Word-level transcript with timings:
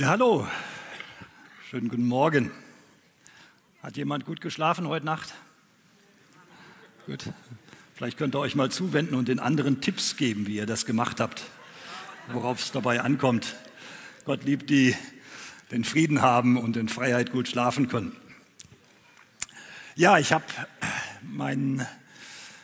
Ja, 0.00 0.10
hallo. 0.10 0.46
Schönen 1.68 1.88
guten 1.88 2.06
Morgen. 2.06 2.52
Hat 3.82 3.96
jemand 3.96 4.26
gut 4.26 4.40
geschlafen 4.40 4.86
heute 4.86 5.04
Nacht? 5.04 5.34
Gut. 7.06 7.24
Vielleicht 7.96 8.16
könnt 8.16 8.36
ihr 8.36 8.38
euch 8.38 8.54
mal 8.54 8.70
zuwenden 8.70 9.16
und 9.16 9.26
den 9.26 9.40
anderen 9.40 9.80
Tipps 9.80 10.16
geben, 10.16 10.46
wie 10.46 10.54
ihr 10.54 10.66
das 10.66 10.86
gemacht 10.86 11.18
habt, 11.18 11.42
worauf 12.28 12.60
es 12.60 12.70
dabei 12.70 13.00
ankommt. 13.00 13.56
Gott 14.24 14.44
liebt 14.44 14.70
die, 14.70 14.94
den 15.72 15.82
Frieden 15.82 16.22
haben 16.22 16.58
und 16.58 16.76
in 16.76 16.88
Freiheit 16.88 17.32
gut 17.32 17.48
schlafen 17.48 17.88
können. 17.88 18.14
Ja, 19.96 20.16
ich 20.18 20.32
habe 20.32 20.44
mein, 21.22 21.84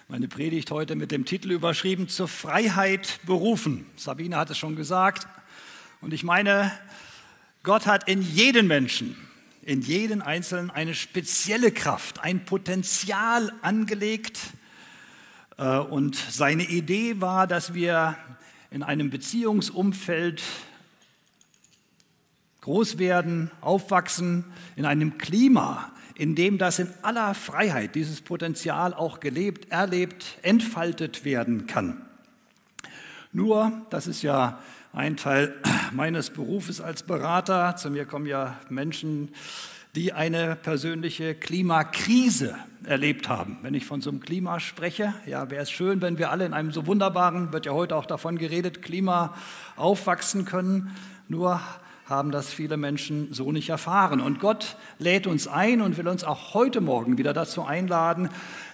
meine 0.06 0.28
Predigt 0.28 0.70
heute 0.70 0.94
mit 0.94 1.10
dem 1.10 1.24
Titel 1.24 1.50
überschrieben, 1.50 2.08
zur 2.08 2.28
Freiheit 2.28 3.18
berufen. 3.26 3.86
Sabine 3.96 4.36
hat 4.36 4.50
es 4.50 4.58
schon 4.58 4.76
gesagt. 4.76 5.26
Und 6.00 6.14
ich 6.14 6.22
meine, 6.22 6.70
Gott 7.64 7.86
hat 7.86 8.08
in 8.10 8.20
jeden 8.20 8.66
Menschen, 8.66 9.16
in 9.62 9.80
jeden 9.80 10.20
Einzelnen 10.20 10.70
eine 10.70 10.94
spezielle 10.94 11.72
Kraft, 11.72 12.20
ein 12.20 12.44
Potenzial 12.44 13.54
angelegt. 13.62 14.38
Äh, 15.56 15.78
und 15.78 16.14
seine 16.14 16.64
Idee 16.64 17.22
war, 17.22 17.46
dass 17.46 17.72
wir 17.72 18.18
in 18.70 18.82
einem 18.82 19.08
Beziehungsumfeld 19.08 20.42
groß 22.60 22.98
werden, 22.98 23.50
aufwachsen, 23.62 24.44
in 24.76 24.84
einem 24.84 25.16
Klima, 25.16 25.90
in 26.16 26.34
dem 26.34 26.58
das 26.58 26.78
in 26.80 26.92
aller 27.00 27.32
Freiheit, 27.32 27.94
dieses 27.94 28.20
Potenzial 28.20 28.92
auch 28.92 29.20
gelebt, 29.20 29.72
erlebt, 29.72 30.38
entfaltet 30.42 31.24
werden 31.24 31.66
kann. 31.66 32.02
Nur, 33.32 33.86
das 33.88 34.06
ist 34.06 34.20
ja 34.20 34.62
ein 34.94 35.16
Teil 35.16 35.52
meines 35.92 36.30
Berufes 36.30 36.80
als 36.80 37.02
Berater. 37.02 37.76
Zu 37.76 37.90
mir 37.90 38.06
kommen 38.06 38.26
ja 38.26 38.58
Menschen, 38.68 39.30
die 39.96 40.12
eine 40.12 40.56
persönliche 40.56 41.34
Klimakrise 41.34 42.56
erlebt 42.84 43.28
haben. 43.28 43.58
Wenn 43.62 43.74
ich 43.74 43.86
von 43.86 44.00
so 44.00 44.10
einem 44.10 44.20
Klima 44.20 44.60
spreche, 44.60 45.14
ja, 45.26 45.50
wäre 45.50 45.62
es 45.62 45.70
schön, 45.70 46.00
wenn 46.00 46.18
wir 46.18 46.30
alle 46.30 46.46
in 46.46 46.52
einem 46.52 46.72
so 46.72 46.86
wunderbaren, 46.86 47.52
wird 47.52 47.66
ja 47.66 47.72
heute 47.72 47.96
auch 47.96 48.06
davon 48.06 48.38
geredet, 48.38 48.82
Klima 48.82 49.34
aufwachsen 49.76 50.44
können. 50.44 50.94
Nur 51.28 51.60
haben 52.06 52.30
das 52.30 52.52
viele 52.52 52.76
Menschen 52.76 53.32
so 53.32 53.50
nicht 53.50 53.70
erfahren. 53.70 54.20
Und 54.20 54.38
Gott 54.38 54.76
lädt 54.98 55.26
uns 55.26 55.48
ein 55.48 55.80
und 55.80 55.96
will 55.96 56.06
uns 56.06 56.22
auch 56.22 56.54
heute 56.54 56.80
Morgen 56.80 57.18
wieder 57.18 57.32
dazu 57.32 57.64
einladen, 57.64 58.28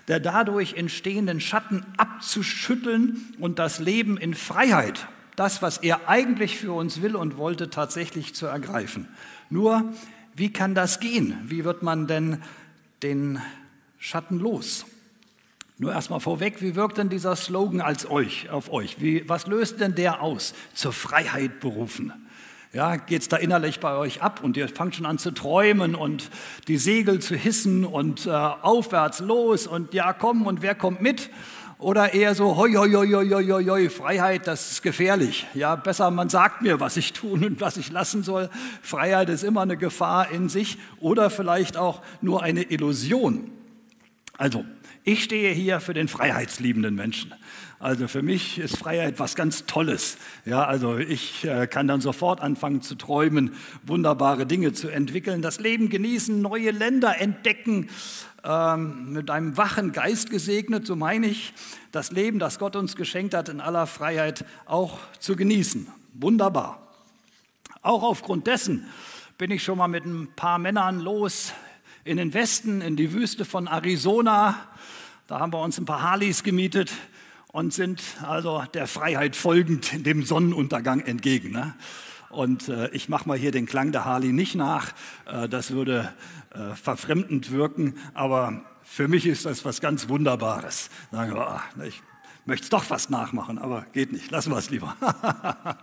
der 0.08 0.20
dadurch 0.20 0.74
entstehenden 0.74 1.40
Schatten 1.40 1.86
abzuschütteln 1.96 3.34
und 3.38 3.58
das 3.58 3.78
Leben 3.78 4.16
in 4.16 4.34
Freiheit 4.34 5.06
das, 5.36 5.62
was 5.62 5.78
er 5.78 6.08
eigentlich 6.08 6.58
für 6.58 6.72
uns 6.72 7.02
will 7.02 7.16
und 7.16 7.36
wollte, 7.36 7.70
tatsächlich 7.70 8.34
zu 8.34 8.46
ergreifen. 8.46 9.08
Nur, 9.48 9.92
wie 10.34 10.52
kann 10.52 10.74
das 10.74 11.00
gehen? 11.00 11.36
Wie 11.44 11.64
wird 11.64 11.82
man 11.82 12.06
denn 12.06 12.42
den 13.02 13.40
Schatten 13.98 14.38
los? 14.38 14.86
Nur 15.78 15.92
erstmal 15.92 16.20
vorweg, 16.20 16.60
wie 16.60 16.76
wirkt 16.76 16.98
denn 16.98 17.08
dieser 17.08 17.34
Slogan 17.36 17.80
als 17.80 18.08
euch, 18.08 18.50
auf 18.50 18.70
euch? 18.70 19.00
Wie, 19.00 19.26
was 19.28 19.46
löst 19.46 19.80
denn 19.80 19.94
der 19.94 20.22
aus? 20.22 20.54
Zur 20.74 20.92
Freiheit 20.92 21.60
berufen. 21.60 22.12
Ja, 22.72 22.96
es 23.08 23.28
da 23.28 23.36
innerlich 23.36 23.80
bei 23.80 23.96
euch 23.96 24.22
ab 24.22 24.44
und 24.44 24.56
ihr 24.56 24.68
fangt 24.68 24.94
schon 24.94 25.06
an 25.06 25.18
zu 25.18 25.32
träumen 25.32 25.94
und 25.94 26.30
die 26.68 26.76
Segel 26.76 27.18
zu 27.18 27.34
hissen 27.34 27.84
und 27.84 28.26
äh, 28.26 28.30
aufwärts 28.30 29.20
los 29.20 29.66
und 29.66 29.92
ja, 29.92 30.12
komm 30.12 30.46
und 30.46 30.62
wer 30.62 30.74
kommt 30.74 31.00
mit? 31.00 31.30
Oder 31.80 32.12
eher 32.12 32.34
so, 32.34 32.56
hoi, 32.56 32.74
hoi, 32.74 32.90
hoi, 32.90 33.08
hoi, 33.08 33.28
hoi, 33.30 33.64
hoi, 33.64 33.88
Freiheit, 33.88 34.46
das 34.46 34.70
ist 34.70 34.82
gefährlich. 34.82 35.46
Ja, 35.54 35.76
besser, 35.76 36.10
man 36.10 36.28
sagt 36.28 36.60
mir, 36.60 36.78
was 36.78 36.98
ich 36.98 37.14
tun 37.14 37.42
und 37.42 37.62
was 37.62 37.78
ich 37.78 37.90
lassen 37.90 38.22
soll. 38.22 38.50
Freiheit 38.82 39.30
ist 39.30 39.42
immer 39.42 39.62
eine 39.62 39.78
Gefahr 39.78 40.30
in 40.30 40.50
sich 40.50 40.76
oder 40.98 41.30
vielleicht 41.30 41.78
auch 41.78 42.02
nur 42.20 42.42
eine 42.42 42.64
Illusion. 42.64 43.50
Also, 44.36 44.66
ich 45.04 45.24
stehe 45.24 45.52
hier 45.54 45.80
für 45.80 45.94
den 45.94 46.08
freiheitsliebenden 46.08 46.94
Menschen. 46.94 47.32
Also 47.78 48.08
für 48.08 48.20
mich 48.20 48.58
ist 48.58 48.76
Freiheit 48.76 49.18
was 49.18 49.34
ganz 49.34 49.64
Tolles. 49.64 50.18
Ja, 50.44 50.66
also 50.66 50.98
ich 50.98 51.46
äh, 51.46 51.66
kann 51.66 51.88
dann 51.88 52.02
sofort 52.02 52.42
anfangen 52.42 52.82
zu 52.82 52.94
träumen, 52.94 53.54
wunderbare 53.86 54.44
Dinge 54.44 54.74
zu 54.74 54.88
entwickeln, 54.90 55.40
das 55.40 55.60
Leben 55.60 55.88
genießen, 55.88 56.42
neue 56.42 56.72
Länder 56.72 57.18
entdecken, 57.18 57.88
ähm, 58.44 59.12
mit 59.12 59.30
einem 59.30 59.56
wachen 59.56 59.92
Geist 59.92 60.30
gesegnet, 60.30 60.86
so 60.86 60.96
meine 60.96 61.26
ich, 61.26 61.52
das 61.92 62.10
Leben, 62.12 62.38
das 62.38 62.58
Gott 62.58 62.76
uns 62.76 62.96
geschenkt 62.96 63.34
hat, 63.34 63.48
in 63.48 63.60
aller 63.60 63.86
Freiheit 63.86 64.44
auch 64.66 64.98
zu 65.18 65.36
genießen. 65.36 65.88
Wunderbar. 66.14 66.86
Auch 67.82 68.02
aufgrund 68.02 68.46
dessen 68.46 68.86
bin 69.38 69.50
ich 69.50 69.62
schon 69.62 69.78
mal 69.78 69.88
mit 69.88 70.04
ein 70.04 70.28
paar 70.36 70.58
Männern 70.58 71.00
los 71.00 71.52
in 72.04 72.16
den 72.16 72.34
Westen, 72.34 72.80
in 72.80 72.96
die 72.96 73.12
Wüste 73.12 73.44
von 73.44 73.66
Arizona. 73.66 74.56
Da 75.26 75.40
haben 75.40 75.52
wir 75.52 75.62
uns 75.62 75.78
ein 75.78 75.86
paar 75.86 76.02
Harleys 76.02 76.42
gemietet 76.42 76.92
und 77.52 77.72
sind 77.72 78.02
also 78.22 78.64
der 78.74 78.86
Freiheit 78.86 79.36
folgend 79.36 80.06
dem 80.06 80.24
Sonnenuntergang 80.24 81.00
entgegen. 81.00 81.52
Ne? 81.52 81.74
Und 82.30 82.68
äh, 82.68 82.88
ich 82.90 83.08
mache 83.08 83.28
mal 83.28 83.36
hier 83.36 83.50
den 83.50 83.66
Klang 83.66 83.90
der 83.90 84.04
Harley 84.04 84.32
nicht 84.32 84.54
nach, 84.54 84.92
äh, 85.26 85.48
das 85.48 85.72
würde 85.72 86.12
äh, 86.54 86.76
verfremdend 86.76 87.50
wirken, 87.50 87.94
aber 88.14 88.62
für 88.82 89.08
mich 89.08 89.26
ist 89.26 89.46
das 89.46 89.64
was 89.64 89.80
ganz 89.80 90.08
Wunderbares. 90.08 90.90
Sagen 91.10 91.34
wir, 91.34 91.60
oh, 91.76 91.82
ich 91.82 92.02
möchte 92.44 92.64
es 92.64 92.70
doch 92.70 92.84
fast 92.84 93.10
nachmachen, 93.10 93.58
aber 93.58 93.84
geht 93.92 94.12
nicht, 94.12 94.30
lassen 94.30 94.52
wir 94.52 94.58
es 94.58 94.70
lieber. 94.70 94.96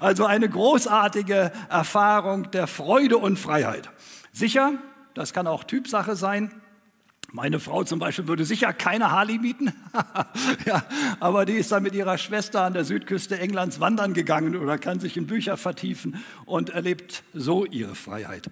also 0.00 0.24
eine 0.24 0.48
großartige 0.48 1.50
Erfahrung 1.68 2.50
der 2.52 2.68
Freude 2.68 3.18
und 3.18 3.36
Freiheit. 3.36 3.90
Sicher, 4.32 4.74
das 5.14 5.32
kann 5.32 5.48
auch 5.48 5.64
Typsache 5.64 6.14
sein. 6.14 6.62
Meine 7.30 7.60
Frau 7.60 7.84
zum 7.84 7.98
Beispiel 7.98 8.26
würde 8.26 8.46
sicher 8.46 8.72
keine 8.72 9.10
Harley 9.10 9.38
mieten, 9.38 9.70
ja, 10.66 10.82
aber 11.20 11.44
die 11.44 11.52
ist 11.52 11.70
dann 11.70 11.82
mit 11.82 11.94
ihrer 11.94 12.16
Schwester 12.16 12.62
an 12.62 12.72
der 12.72 12.86
Südküste 12.86 13.38
Englands 13.38 13.80
wandern 13.80 14.14
gegangen 14.14 14.56
oder 14.56 14.78
kann 14.78 14.98
sich 14.98 15.18
in 15.18 15.26
Bücher 15.26 15.58
vertiefen 15.58 16.24
und 16.46 16.70
erlebt 16.70 17.22
so 17.34 17.66
ihre 17.66 17.94
Freiheit. 17.94 18.50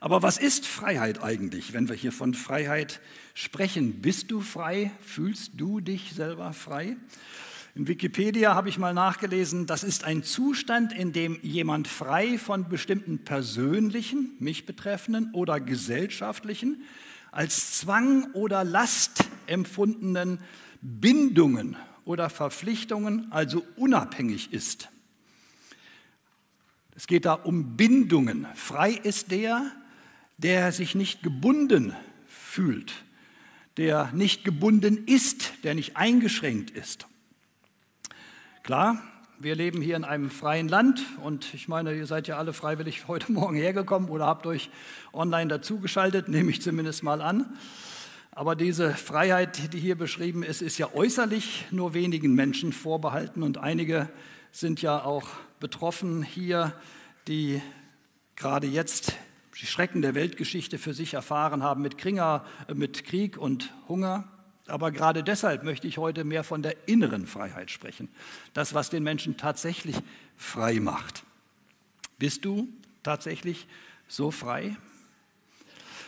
Aber 0.00 0.22
was 0.22 0.38
ist 0.38 0.66
Freiheit 0.66 1.22
eigentlich, 1.22 1.74
wenn 1.74 1.90
wir 1.90 1.94
hier 1.94 2.10
von 2.10 2.32
Freiheit 2.32 3.00
sprechen? 3.34 4.00
Bist 4.00 4.30
du 4.30 4.40
frei? 4.40 4.90
Fühlst 5.02 5.52
du 5.56 5.80
dich 5.80 6.14
selber 6.14 6.54
frei? 6.54 6.96
In 7.74 7.86
Wikipedia 7.86 8.54
habe 8.54 8.70
ich 8.70 8.78
mal 8.78 8.94
nachgelesen, 8.94 9.66
das 9.66 9.84
ist 9.84 10.04
ein 10.04 10.22
Zustand, 10.22 10.94
in 10.94 11.12
dem 11.12 11.38
jemand 11.42 11.86
frei 11.86 12.38
von 12.38 12.68
bestimmten 12.70 13.18
persönlichen, 13.18 14.32
mich 14.38 14.64
betreffenden 14.64 15.34
oder 15.34 15.60
gesellschaftlichen, 15.60 16.82
als 17.30 17.78
Zwang 17.78 18.32
oder 18.32 18.64
Last 18.64 19.24
empfundenen 19.46 20.40
Bindungen 20.80 21.76
oder 22.04 22.30
Verpflichtungen, 22.30 23.30
also 23.30 23.64
unabhängig 23.76 24.52
ist. 24.52 24.88
Es 26.96 27.06
geht 27.06 27.24
da 27.24 27.34
um 27.34 27.76
Bindungen. 27.76 28.46
Frei 28.54 28.92
ist 28.92 29.30
der, 29.30 29.70
der 30.38 30.72
sich 30.72 30.94
nicht 30.94 31.22
gebunden 31.22 31.94
fühlt, 32.26 32.92
der 33.76 34.10
nicht 34.12 34.44
gebunden 34.44 35.06
ist, 35.06 35.52
der 35.62 35.74
nicht 35.74 35.96
eingeschränkt 35.96 36.70
ist. 36.70 37.06
Klar, 38.62 39.02
wir 39.42 39.54
leben 39.54 39.80
hier 39.80 39.96
in 39.96 40.04
einem 40.04 40.30
freien 40.30 40.68
Land 40.68 41.00
und 41.22 41.54
ich 41.54 41.66
meine, 41.66 41.94
ihr 41.94 42.04
seid 42.04 42.28
ja 42.28 42.36
alle 42.36 42.52
freiwillig 42.52 43.08
heute 43.08 43.32
Morgen 43.32 43.56
hergekommen 43.56 44.10
oder 44.10 44.26
habt 44.26 44.46
euch 44.46 44.68
online 45.14 45.48
dazugeschaltet, 45.48 46.28
nehme 46.28 46.50
ich 46.50 46.60
zumindest 46.60 47.02
mal 47.02 47.22
an. 47.22 47.56
Aber 48.32 48.54
diese 48.54 48.90
Freiheit, 48.90 49.72
die 49.72 49.80
hier 49.80 49.96
beschrieben 49.96 50.42
ist, 50.42 50.60
ist 50.60 50.76
ja 50.76 50.94
äußerlich 50.94 51.64
nur 51.70 51.94
wenigen 51.94 52.34
Menschen 52.34 52.72
vorbehalten 52.72 53.42
und 53.42 53.56
einige 53.56 54.10
sind 54.52 54.82
ja 54.82 55.02
auch 55.02 55.26
betroffen 55.58 56.22
hier, 56.22 56.74
die 57.26 57.62
gerade 58.36 58.66
jetzt 58.66 59.16
die 59.58 59.66
Schrecken 59.66 60.02
der 60.02 60.14
Weltgeschichte 60.14 60.76
für 60.78 60.92
sich 60.92 61.14
erfahren 61.14 61.62
haben 61.62 61.80
mit, 61.80 61.96
Kringer, 61.96 62.44
äh, 62.68 62.74
mit 62.74 63.04
Krieg 63.04 63.38
und 63.38 63.72
Hunger. 63.88 64.28
Aber 64.70 64.90
gerade 64.90 65.22
deshalb 65.22 65.62
möchte 65.62 65.86
ich 65.86 65.98
heute 65.98 66.24
mehr 66.24 66.44
von 66.44 66.62
der 66.62 66.88
inneren 66.88 67.26
Freiheit 67.26 67.70
sprechen. 67.70 68.08
Das, 68.54 68.74
was 68.74 68.90
den 68.90 69.02
Menschen 69.02 69.36
tatsächlich 69.36 69.96
frei 70.36 70.80
macht. 70.80 71.24
Bist 72.18 72.44
du 72.44 72.68
tatsächlich 73.02 73.66
so 74.08 74.30
frei? 74.30 74.76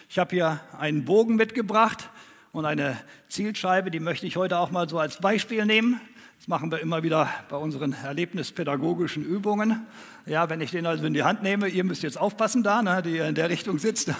Ich 0.09 0.19
habe 0.19 0.35
hier 0.35 0.61
einen 0.79 1.05
Bogen 1.05 1.37
mitgebracht 1.37 2.11
und 2.53 2.67
eine 2.67 3.03
Zielscheibe, 3.29 3.91
die 3.91 4.01
möchte 4.01 4.27
ich 4.27 4.37
heute 4.37 4.59
auch 4.59 4.71
mal 4.71 4.89
so 4.89 4.99
als 4.99 5.19
Beispiel 5.21 5.65
nehmen. 5.65 6.01
Das 6.43 6.49
machen 6.49 6.73
wir 6.73 6.81
immer 6.81 7.05
wieder 7.05 7.31
bei 7.51 7.57
unseren 7.57 7.93
erlebnispädagogischen 7.93 9.25
Übungen. 9.25 9.87
Ja, 10.27 10.51
wenn 10.51 10.61
ich 10.61 10.73
den 10.73 10.87
also 10.87 11.07
in 11.07 11.15
die 11.15 11.23
Hand 11.23 11.45
nehme, 11.45 11.69
ihr 11.69 11.85
müsst 11.85 12.03
jetzt 12.03 12.19
aufpassen 12.19 12.65
da, 12.65 12.83
ne, 12.83 13.01
die 13.01 13.19
in 13.19 13.37
der 13.37 13.49
Richtung 13.49 13.79
sitzt, 13.79 14.11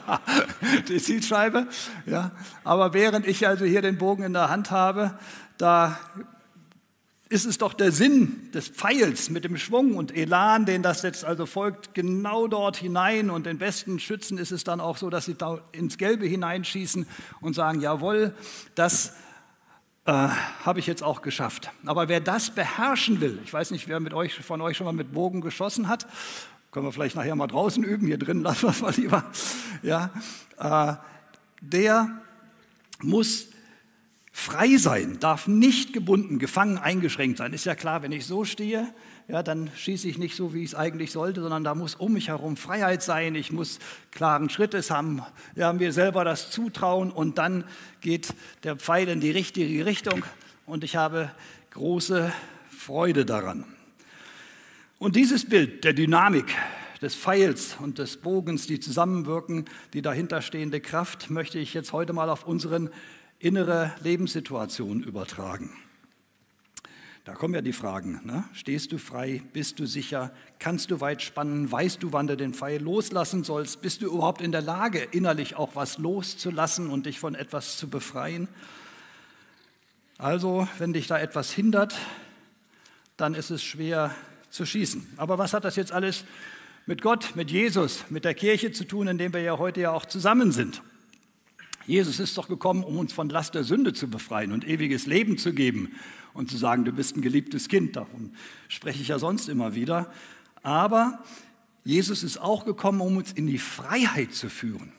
die 0.88 0.96
Zielscheibe. 0.96 1.66
Ja, 2.06 2.30
aber 2.64 2.94
während 2.94 3.26
ich 3.26 3.46
also 3.46 3.66
hier 3.66 3.82
den 3.82 3.98
Bogen 3.98 4.22
in 4.22 4.32
der 4.32 4.48
Hand 4.48 4.70
habe, 4.70 5.18
da 5.58 6.00
ist 7.28 7.44
es 7.44 7.58
doch 7.58 7.74
der 7.74 7.92
Sinn 7.92 8.50
des 8.54 8.68
Pfeils 8.68 9.28
mit 9.28 9.44
dem 9.44 9.58
Schwung 9.58 9.98
und 9.98 10.16
Elan, 10.16 10.64
den 10.64 10.82
das 10.82 11.02
jetzt 11.02 11.26
also 11.26 11.44
folgt, 11.44 11.92
genau 11.92 12.46
dort 12.46 12.78
hinein. 12.78 13.28
Und 13.28 13.44
den 13.44 13.58
besten 13.58 13.98
Schützen 13.98 14.38
ist 14.38 14.50
es 14.50 14.64
dann 14.64 14.80
auch 14.80 14.96
so, 14.96 15.10
dass 15.10 15.26
sie 15.26 15.34
da 15.34 15.60
ins 15.72 15.98
Gelbe 15.98 16.24
hineinschießen 16.24 17.04
und 17.42 17.52
sagen, 17.52 17.82
jawohl, 17.82 18.32
das 18.74 19.12
äh, 20.06 20.12
habe 20.12 20.80
ich 20.80 20.86
jetzt 20.86 21.02
auch 21.02 21.22
geschafft. 21.22 21.70
Aber 21.86 22.08
wer 22.08 22.20
das 22.20 22.50
beherrschen 22.50 23.20
will, 23.20 23.38
ich 23.44 23.52
weiß 23.52 23.70
nicht, 23.70 23.88
wer 23.88 24.00
mit 24.00 24.12
euch, 24.12 24.34
von 24.34 24.60
euch 24.60 24.76
schon 24.76 24.84
mal 24.84 24.92
mit 24.92 25.12
Bogen 25.12 25.40
geschossen 25.40 25.88
hat, 25.88 26.06
können 26.70 26.86
wir 26.86 26.92
vielleicht 26.92 27.16
nachher 27.16 27.36
mal 27.36 27.46
draußen 27.46 27.82
üben, 27.84 28.06
hier 28.06 28.18
drin 28.18 28.40
lassen 28.42 28.62
wir 28.62 28.70
es 28.70 28.82
mal 28.82 28.94
lieber, 28.94 29.24
ja, 29.82 30.10
äh, 30.58 30.94
der 31.60 32.10
muss 33.00 33.48
frei 34.32 34.76
sein, 34.76 35.18
darf 35.20 35.46
nicht 35.46 35.92
gebunden, 35.92 36.38
gefangen, 36.38 36.76
eingeschränkt 36.76 37.38
sein. 37.38 37.52
Ist 37.52 37.64
ja 37.64 37.74
klar, 37.74 38.02
wenn 38.02 38.12
ich 38.12 38.26
so 38.26 38.44
stehe, 38.44 38.92
ja, 39.26 39.42
dann 39.42 39.70
schieße 39.74 40.06
ich 40.06 40.18
nicht 40.18 40.36
so, 40.36 40.52
wie 40.52 40.62
ich 40.62 40.70
es 40.70 40.74
eigentlich 40.74 41.10
sollte, 41.10 41.40
sondern 41.40 41.64
da 41.64 41.74
muss 41.74 41.94
um 41.94 42.12
mich 42.12 42.28
herum 42.28 42.56
Freiheit 42.56 43.02
sein. 43.02 43.34
Ich 43.34 43.52
muss 43.52 43.78
klaren 44.10 44.50
Schrittes 44.50 44.90
haben, 44.90 45.22
ja, 45.56 45.72
mir 45.72 45.92
selber 45.92 46.24
das 46.24 46.50
zutrauen 46.50 47.10
und 47.10 47.38
dann 47.38 47.64
geht 48.00 48.34
der 48.64 48.76
Pfeil 48.76 49.08
in 49.08 49.20
die 49.20 49.30
richtige 49.30 49.86
Richtung 49.86 50.24
und 50.66 50.84
ich 50.84 50.96
habe 50.96 51.30
große 51.70 52.32
Freude 52.68 53.24
daran. 53.24 53.64
Und 54.98 55.16
dieses 55.16 55.48
Bild 55.48 55.84
der 55.84 55.94
Dynamik 55.94 56.54
des 57.00 57.14
Pfeils 57.14 57.76
und 57.80 57.98
des 57.98 58.18
Bogens, 58.18 58.66
die 58.66 58.80
zusammenwirken, 58.80 59.64
die 59.92 60.02
dahinterstehende 60.02 60.80
Kraft, 60.80 61.30
möchte 61.30 61.58
ich 61.58 61.74
jetzt 61.74 61.92
heute 61.92 62.12
mal 62.12 62.30
auf 62.30 62.46
unseren 62.46 62.90
innere 63.38 63.92
Lebenssituation 64.02 65.02
übertragen. 65.02 65.70
Da 67.24 67.32
kommen 67.32 67.54
ja 67.54 67.62
die 67.62 67.72
Fragen. 67.72 68.20
Ne? 68.24 68.44
Stehst 68.52 68.92
du 68.92 68.98
frei? 68.98 69.42
Bist 69.54 69.78
du 69.78 69.86
sicher? 69.86 70.30
Kannst 70.58 70.90
du 70.90 71.00
weit 71.00 71.22
spannen? 71.22 71.72
Weißt 71.72 72.02
du, 72.02 72.12
wann 72.12 72.26
du 72.26 72.36
den 72.36 72.52
Pfeil 72.52 72.82
loslassen 72.82 73.44
sollst? 73.44 73.80
Bist 73.80 74.02
du 74.02 74.06
überhaupt 74.06 74.42
in 74.42 74.52
der 74.52 74.60
Lage, 74.60 74.98
innerlich 74.98 75.56
auch 75.56 75.74
was 75.74 75.96
loszulassen 75.96 76.90
und 76.90 77.06
dich 77.06 77.18
von 77.18 77.34
etwas 77.34 77.78
zu 77.78 77.88
befreien? 77.88 78.46
Also, 80.18 80.68
wenn 80.76 80.92
dich 80.92 81.06
da 81.06 81.18
etwas 81.18 81.50
hindert, 81.50 81.94
dann 83.16 83.34
ist 83.34 83.48
es 83.48 83.64
schwer 83.64 84.14
zu 84.50 84.66
schießen. 84.66 85.14
Aber 85.16 85.38
was 85.38 85.54
hat 85.54 85.64
das 85.64 85.76
jetzt 85.76 85.92
alles 85.92 86.26
mit 86.84 87.00
Gott, 87.00 87.34
mit 87.36 87.50
Jesus, 87.50 88.04
mit 88.10 88.26
der 88.26 88.34
Kirche 88.34 88.70
zu 88.70 88.84
tun, 88.84 89.08
in 89.08 89.16
dem 89.16 89.32
wir 89.32 89.40
ja 89.40 89.56
heute 89.56 89.80
ja 89.80 89.92
auch 89.92 90.04
zusammen 90.04 90.52
sind? 90.52 90.82
Jesus 91.86 92.20
ist 92.20 92.38
doch 92.38 92.48
gekommen, 92.48 92.82
um 92.82 92.98
uns 92.98 93.12
von 93.12 93.28
Last 93.28 93.54
der 93.54 93.64
Sünde 93.64 93.92
zu 93.92 94.08
befreien 94.08 94.52
und 94.52 94.66
ewiges 94.66 95.06
Leben 95.06 95.36
zu 95.36 95.52
geben 95.52 95.92
und 96.32 96.50
zu 96.50 96.56
sagen, 96.56 96.84
du 96.84 96.92
bist 96.92 97.16
ein 97.16 97.22
geliebtes 97.22 97.68
Kind. 97.68 97.96
Davon 97.96 98.32
spreche 98.68 99.02
ich 99.02 99.08
ja 99.08 99.18
sonst 99.18 99.48
immer 99.48 99.74
wieder. 99.74 100.10
Aber 100.62 101.22
Jesus 101.84 102.22
ist 102.22 102.38
auch 102.38 102.64
gekommen, 102.64 103.00
um 103.00 103.18
uns 103.18 103.32
in 103.32 103.46
die 103.46 103.58
Freiheit 103.58 104.32
zu 104.32 104.48
führen. 104.48 104.92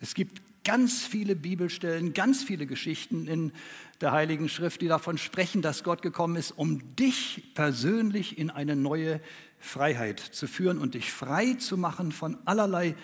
Es 0.00 0.14
gibt 0.14 0.42
ganz 0.64 1.04
viele 1.04 1.36
Bibelstellen, 1.36 2.14
ganz 2.14 2.42
viele 2.42 2.66
Geschichten 2.66 3.28
in 3.28 3.52
der 4.00 4.12
Heiligen 4.12 4.48
Schrift, 4.48 4.80
die 4.80 4.88
davon 4.88 5.18
sprechen, 5.18 5.62
dass 5.62 5.84
Gott 5.84 6.02
gekommen 6.02 6.36
ist, 6.36 6.50
um 6.52 6.96
dich 6.96 7.52
persönlich 7.54 8.38
in 8.38 8.50
eine 8.50 8.74
neue 8.74 9.20
Freiheit 9.60 10.18
zu 10.18 10.46
führen 10.46 10.78
und 10.78 10.94
dich 10.94 11.12
frei 11.12 11.54
zu 11.54 11.76
machen 11.76 12.12
von 12.12 12.38
allerlei 12.44 12.96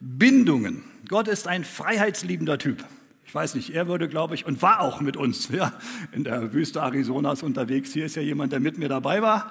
Bindungen. 0.00 0.84
Gott 1.08 1.28
ist 1.28 1.48
ein 1.48 1.64
freiheitsliebender 1.64 2.58
Typ. 2.58 2.84
Ich 3.26 3.34
weiß 3.34 3.54
nicht, 3.54 3.70
er 3.70 3.88
würde, 3.88 4.08
glaube 4.08 4.34
ich, 4.34 4.46
und 4.46 4.62
war 4.62 4.80
auch 4.80 5.00
mit 5.00 5.16
uns 5.16 5.48
ja, 5.52 5.72
in 6.12 6.24
der 6.24 6.52
Wüste 6.52 6.82
Arizonas 6.82 7.42
unterwegs. 7.42 7.92
Hier 7.92 8.06
ist 8.06 8.16
ja 8.16 8.22
jemand, 8.22 8.52
der 8.52 8.60
mit 8.60 8.78
mir 8.78 8.88
dabei 8.88 9.22
war. 9.22 9.50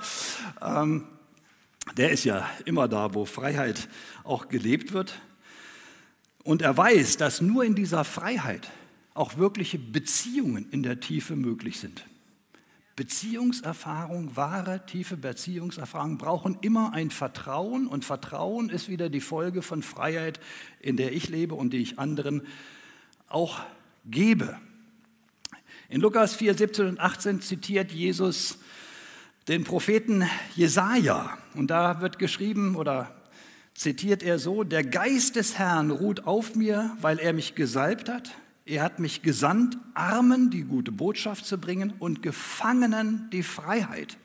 Ähm, 0.62 1.06
der 1.98 2.12
ist 2.12 2.24
ja 2.24 2.50
immer 2.66 2.88
da, 2.88 3.14
wo 3.14 3.26
Freiheit 3.26 3.88
auch 4.24 4.48
gelebt 4.48 4.94
wird. 4.94 5.20
Und 6.44 6.62
er 6.62 6.76
weiß, 6.76 7.18
dass 7.18 7.42
nur 7.42 7.64
in 7.64 7.76
dieser 7.76 8.04
Freiheit 8.04 8.72
auch 9.14 9.38
wirkliche 9.38 9.80
Beziehungen 9.80 10.68
in 10.72 10.84
der 10.84 11.00
Tiefe 11.00 11.36
möglich 11.36 11.80
sind. 11.80 12.06
Beziehungserfahrung, 12.96 14.38
wahre, 14.38 14.86
tiefe 14.86 15.18
Beziehungserfahrung 15.18 16.18
brauchen 16.18 16.58
immer 16.62 16.94
ein 16.94 17.12
Vertrauen. 17.12 17.88
Und 17.88 18.06
Vertrauen 18.06 18.70
ist 18.70 18.88
wieder 18.88 19.10
die 19.10 19.20
Folge 19.20 19.62
von 19.62 19.84
Freiheit, 19.84 20.40
in 20.80 20.96
der 20.96 21.12
ich 21.12 21.28
lebe 21.28 21.56
und 21.56 21.72
die 21.72 21.80
ich 21.80 22.00
anderen 22.00 22.44
auch 23.28 23.60
gebe. 24.06 24.58
In 25.90 26.00
Lukas 26.00 26.36
4, 26.36 26.56
17 26.56 26.88
und 26.88 27.00
18 27.00 27.42
zitiert 27.42 27.92
Jesus 27.92 28.60
den 29.50 29.66
Propheten 29.66 30.24
Jesaja. 30.56 31.38
Und 31.54 31.68
da 31.68 32.00
wird 32.00 32.18
geschrieben 32.18 32.78
oder 32.78 33.14
zitiert 33.74 34.24
er 34.24 34.40
so: 34.40 34.64
Der 34.64 34.86
Geist 34.86 35.36
des 35.36 35.58
Herrn 35.58 35.92
ruht 35.92 36.26
auf 36.26 36.56
mir, 36.56 36.96
weil 37.02 37.20
er 37.20 37.34
mich 37.34 37.56
gesalbt 37.56 38.08
hat 38.08 38.32
er 38.66 38.82
hat 38.82 39.00
mich 39.00 39.22
gesandt, 39.22 39.78
Armen 39.94 40.50
die 40.50 40.64
gute 40.64 40.92
Botschaft 40.92 41.46
zu 41.46 41.60
bringen 41.60 41.94
und 42.00 42.24
Gefangenen 42.24 43.30
die 43.32 43.44
Freiheit. 43.44 44.18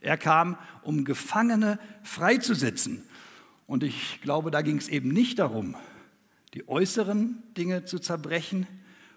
Er 0.00 0.16
kam, 0.16 0.56
um 0.82 1.04
Gefangene 1.04 1.78
freizusetzen. 2.02 3.02
Und 3.66 3.84
ich 3.84 4.20
glaube, 4.22 4.50
da 4.50 4.62
ging 4.62 4.78
es 4.78 4.88
eben 4.88 5.10
nicht 5.10 5.38
darum, 5.38 5.76
die 6.54 6.68
äußeren 6.68 7.42
Dinge 7.56 7.84
zu 7.84 7.98
zerbrechen, 7.98 8.66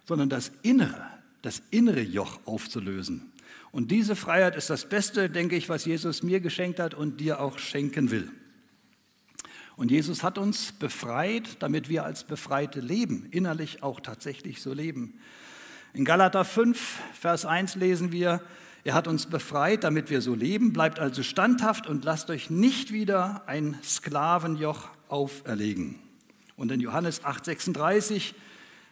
sondern 0.06 0.30
das 0.30 0.52
Innere, 0.62 1.08
das 1.42 1.64
innere 1.72 2.02
Joch 2.02 2.40
aufzulösen. 2.46 3.32
Und 3.72 3.92
diese 3.92 4.16
Freiheit 4.16 4.56
ist 4.56 4.70
das 4.70 4.88
Beste, 4.88 5.30
denke 5.30 5.56
ich, 5.56 5.68
was 5.70 5.86
Jesus 5.86 6.22
mir 6.22 6.40
geschenkt 6.40 6.80
hat 6.80 6.94
und 6.94 7.20
dir 7.20 7.40
auch 7.40 7.60
schenken 7.60 8.12
will. 8.12 8.30
Und 9.78 9.92
Jesus 9.92 10.24
hat 10.24 10.38
uns 10.38 10.72
befreit, 10.72 11.58
damit 11.60 11.90
wir 11.90 12.06
als 12.06 12.24
Befreite 12.24 12.80
leben, 12.80 13.28
innerlich 13.32 13.84
auch 13.84 14.00
tatsächlich 14.00 14.62
so 14.62 14.74
leben. 14.74 15.20
In 15.94 16.06
Galater 16.06 16.46
5, 16.46 17.00
Vers 17.14 17.46
1 17.46 17.76
lesen 17.76 18.12
wir, 18.12 18.42
er 18.86 18.94
hat 18.94 19.08
uns 19.08 19.26
befreit, 19.26 19.84
damit 19.84 20.10
wir 20.10 20.22
so 20.22 20.34
leben, 20.34 20.72
bleibt 20.72 21.00
also 21.00 21.24
standhaft 21.24 21.88
und 21.88 22.06
lasst 22.06 22.30
euch 22.30 22.50
nicht 22.50 22.94
wieder 22.94 23.44
ein 23.48 23.78
Sklavenjoch 23.84 24.88
auferlegen. 25.10 25.96
Und 26.56 26.72
in 26.72 26.80
Johannes 26.80 27.26
8, 27.26 27.44
36, 27.44 28.34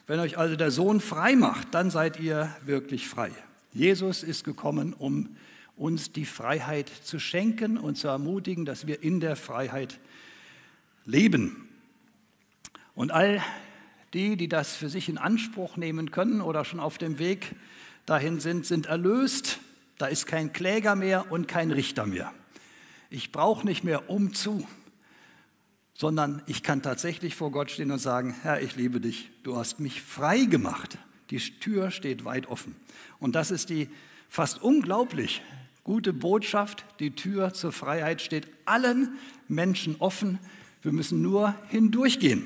wenn 0.07 0.19
euch 0.19 0.37
also 0.37 0.57
der 0.57 0.71
Sohn 0.71 0.99
frei 0.99 1.35
macht, 1.35 1.73
dann 1.73 1.91
seid 1.91 2.19
ihr 2.19 2.53
wirklich 2.65 3.07
frei. 3.07 3.31
Jesus 3.71 4.21
ist 4.21 4.43
gekommen, 4.43 4.93
um 4.93 5.37
uns 5.77 6.11
die 6.11 6.25
Freiheit 6.25 6.89
zu 6.89 7.19
schenken 7.19 7.77
und 7.77 7.97
zu 7.97 8.09
ermutigen, 8.09 8.65
dass 8.65 8.85
wir 8.85 9.01
in 9.01 9.21
der 9.21 9.37
Freiheit 9.37 9.93
leben. 9.93 10.03
Und 12.95 13.11
all 13.11 13.43
die, 14.13 14.37
die 14.37 14.47
das 14.47 14.75
für 14.75 14.89
sich 14.89 15.09
in 15.09 15.17
Anspruch 15.17 15.77
nehmen 15.77 16.11
können 16.11 16.41
oder 16.41 16.65
schon 16.65 16.79
auf 16.79 16.97
dem 16.97 17.19
Weg 17.19 17.55
dahin 18.05 18.39
sind, 18.39 18.65
sind 18.65 18.85
erlöst. 18.85 19.59
Da 19.97 20.07
ist 20.07 20.27
kein 20.27 20.53
Kläger 20.53 20.95
mehr 20.95 21.31
und 21.31 21.47
kein 21.47 21.71
Richter 21.71 22.05
mehr. 22.05 22.33
Ich 23.09 23.31
brauche 23.31 23.65
nicht 23.65 23.83
mehr 23.83 24.09
umzu, 24.09 24.67
sondern 25.93 26.41
ich 26.47 26.63
kann 26.63 26.81
tatsächlich 26.81 27.35
vor 27.35 27.51
Gott 27.51 27.71
stehen 27.71 27.91
und 27.91 27.99
sagen, 27.99 28.35
Herr, 28.41 28.61
ich 28.61 28.75
liebe 28.75 28.99
dich, 28.99 29.29
du 29.43 29.57
hast 29.57 29.79
mich 29.79 30.01
frei 30.01 30.45
gemacht. 30.45 30.97
Die 31.29 31.39
Tür 31.39 31.91
steht 31.91 32.25
weit 32.25 32.47
offen. 32.47 32.75
Und 33.19 33.35
das 33.35 33.51
ist 33.51 33.69
die 33.69 33.89
fast 34.29 34.61
unglaublich 34.61 35.41
gute 35.83 36.13
Botschaft. 36.13 36.85
Die 36.99 37.11
Tür 37.11 37.53
zur 37.53 37.71
Freiheit 37.71 38.21
steht 38.21 38.47
allen 38.65 39.17
Menschen 39.47 39.95
offen, 39.99 40.39
wir 40.83 40.91
müssen 40.91 41.21
nur 41.21 41.55
hindurchgehen. 41.69 42.43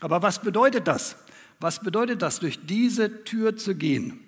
Aber 0.00 0.20
was 0.22 0.42
bedeutet 0.42 0.86
das? 0.86 1.16
Was 1.60 1.80
bedeutet 1.80 2.22
das, 2.22 2.40
durch 2.40 2.66
diese 2.66 3.24
Tür 3.24 3.56
zu 3.56 3.74
gehen? 3.74 4.20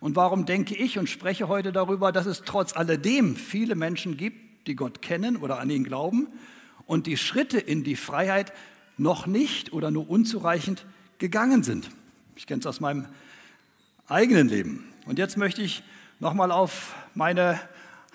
Und 0.00 0.14
warum 0.14 0.44
denke 0.44 0.76
ich 0.76 0.98
und 0.98 1.08
spreche 1.08 1.48
heute 1.48 1.72
darüber, 1.72 2.12
dass 2.12 2.26
es 2.26 2.42
trotz 2.44 2.76
alledem 2.76 3.34
viele 3.34 3.74
Menschen 3.74 4.16
gibt, 4.16 4.66
die 4.66 4.76
Gott 4.76 5.02
kennen 5.02 5.36
oder 5.36 5.58
an 5.58 5.70
ihn 5.70 5.84
glauben 5.84 6.28
und 6.86 7.06
die 7.06 7.16
Schritte 7.16 7.58
in 7.58 7.82
die 7.82 7.96
Freiheit 7.96 8.52
noch 8.98 9.26
nicht 9.26 9.72
oder 9.72 9.90
nur 9.90 10.08
unzureichend 10.08 10.84
gegangen 11.18 11.62
sind. 11.62 11.90
Ich 12.36 12.46
kenne 12.46 12.60
es 12.60 12.66
aus 12.66 12.80
meinem 12.80 13.06
eigenen 14.08 14.48
Leben. 14.48 14.84
Und 15.06 15.18
jetzt 15.18 15.36
möchte 15.36 15.62
ich 15.62 15.82
nochmal 16.20 16.50
auf 16.50 16.94
meine 17.14 17.60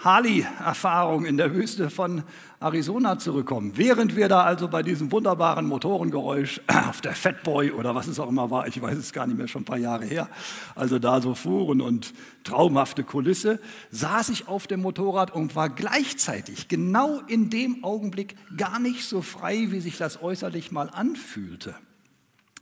Harley-Erfahrung 0.04 1.26
in 1.26 1.38
der 1.38 1.54
Wüste 1.54 1.90
von 1.90 2.24
Arizona 2.60 3.20
zurückkommen. 3.20 3.74
Während 3.76 4.16
wir 4.16 4.30
da 4.30 4.44
also 4.44 4.68
bei 4.68 4.82
diesem 4.84 5.12
wunderbaren 5.12 5.68
Motorengeräusch 5.68 6.62
auf 6.90 7.02
der 7.02 7.14
Fatboy 7.14 7.72
oder 7.72 7.94
was 7.94 8.08
es 8.08 8.20
auch 8.20 8.30
immer 8.30 8.50
war, 8.50 8.68
ich 8.68 8.82
weiß 8.82 8.98
es 8.98 9.14
gar 9.14 9.28
nicht 9.28 9.38
mehr, 9.38 9.48
schon 9.48 9.62
ein 9.62 9.66
paar 9.66 9.78
Jahre 9.78 10.06
her, 10.06 10.28
also 10.76 10.98
da 10.98 11.22
so 11.22 11.36
fuhren 11.36 11.82
und 11.82 12.14
traumhafte 12.44 13.04
Kulisse, 13.04 13.60
saß 13.92 14.30
ich 14.30 14.48
auf 14.48 14.66
dem 14.66 14.82
Motorrad 14.82 15.32
und 15.32 15.56
war 15.56 15.70
gleichzeitig 15.70 16.68
genau 16.68 17.22
in 17.28 17.50
dem 17.50 17.84
Augenblick 17.84 18.36
gar 18.58 18.80
nicht 18.80 19.06
so 19.06 19.22
frei, 19.22 19.68
wie 19.70 19.80
sich 19.82 19.98
das 19.98 20.22
äußerlich 20.22 20.72
mal 20.72 20.90
anfühlte. 20.90 21.76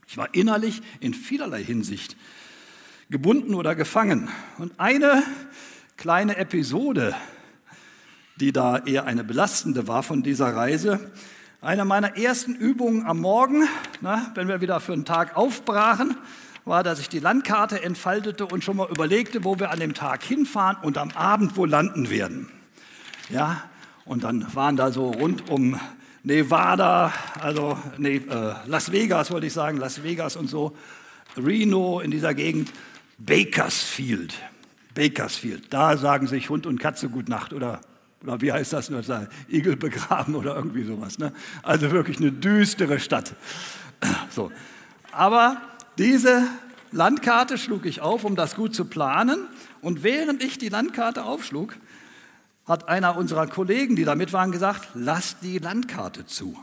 Ich 0.06 0.16
war 0.16 0.34
innerlich 0.34 0.82
in 1.00 1.14
vielerlei 1.14 1.62
Hinsicht 1.62 2.16
gebunden 3.10 3.54
oder 3.54 3.74
gefangen. 3.74 4.28
Und 4.58 4.72
eine 4.78 5.22
kleine 6.00 6.38
Episode, 6.38 7.14
die 8.36 8.52
da 8.52 8.78
eher 8.78 9.04
eine 9.04 9.22
belastende 9.22 9.86
war 9.86 10.02
von 10.02 10.22
dieser 10.22 10.56
Reise. 10.56 11.12
Eine 11.60 11.84
meiner 11.84 12.16
ersten 12.16 12.54
Übungen 12.54 13.04
am 13.04 13.20
Morgen, 13.20 13.68
na, 14.00 14.32
wenn 14.34 14.48
wir 14.48 14.62
wieder 14.62 14.80
für 14.80 14.94
einen 14.94 15.04
Tag 15.04 15.36
aufbrachen, 15.36 16.16
war, 16.64 16.82
dass 16.82 17.00
ich 17.00 17.10
die 17.10 17.18
Landkarte 17.18 17.82
entfaltete 17.82 18.46
und 18.46 18.64
schon 18.64 18.78
mal 18.78 18.88
überlegte, 18.88 19.44
wo 19.44 19.58
wir 19.58 19.70
an 19.70 19.78
dem 19.78 19.92
Tag 19.92 20.22
hinfahren 20.22 20.78
und 20.80 20.96
am 20.96 21.10
Abend 21.10 21.58
wo 21.58 21.66
landen 21.66 22.08
werden. 22.08 22.48
Ja, 23.28 23.62
und 24.06 24.24
dann 24.24 24.46
waren 24.54 24.76
da 24.76 24.92
so 24.92 25.10
rund 25.10 25.50
um 25.50 25.78
Nevada, 26.22 27.12
also 27.42 27.78
nee, 27.98 28.16
äh, 28.16 28.54
Las 28.64 28.90
Vegas 28.90 29.30
wollte 29.30 29.48
ich 29.48 29.52
sagen, 29.52 29.76
Las 29.76 30.02
Vegas 30.02 30.36
und 30.36 30.48
so, 30.48 30.74
Reno 31.36 32.00
in 32.00 32.10
dieser 32.10 32.32
Gegend, 32.32 32.72
Bakersfield. 33.18 34.34
Bakersfield, 34.94 35.72
da 35.72 35.96
sagen 35.96 36.26
sich 36.26 36.50
Hund 36.50 36.66
und 36.66 36.80
Katze 36.80 37.08
gut 37.08 37.28
Nacht 37.28 37.52
oder, 37.52 37.80
oder 38.22 38.40
wie 38.40 38.52
heißt 38.52 38.72
das 38.72 38.90
nur, 38.90 39.02
Igel 39.48 39.76
begraben 39.76 40.34
oder 40.34 40.56
irgendwie 40.56 40.84
sowas. 40.84 41.18
Ne? 41.18 41.32
Also 41.62 41.90
wirklich 41.90 42.18
eine 42.18 42.32
düstere 42.32 42.98
Stadt. 42.98 43.34
So. 44.30 44.50
Aber 45.12 45.60
diese 45.98 46.46
Landkarte 46.92 47.58
schlug 47.58 47.86
ich 47.86 48.00
auf, 48.00 48.24
um 48.24 48.36
das 48.36 48.56
gut 48.56 48.74
zu 48.74 48.84
planen. 48.84 49.46
Und 49.80 50.02
während 50.02 50.42
ich 50.42 50.58
die 50.58 50.68
Landkarte 50.68 51.24
aufschlug, 51.24 51.76
hat 52.66 52.88
einer 52.88 53.16
unserer 53.16 53.46
Kollegen, 53.46 53.96
die 53.96 54.04
da 54.04 54.14
mit 54.14 54.32
waren, 54.32 54.52
gesagt, 54.52 54.88
lass 54.94 55.40
die 55.40 55.58
Landkarte 55.58 56.26
zu. 56.26 56.56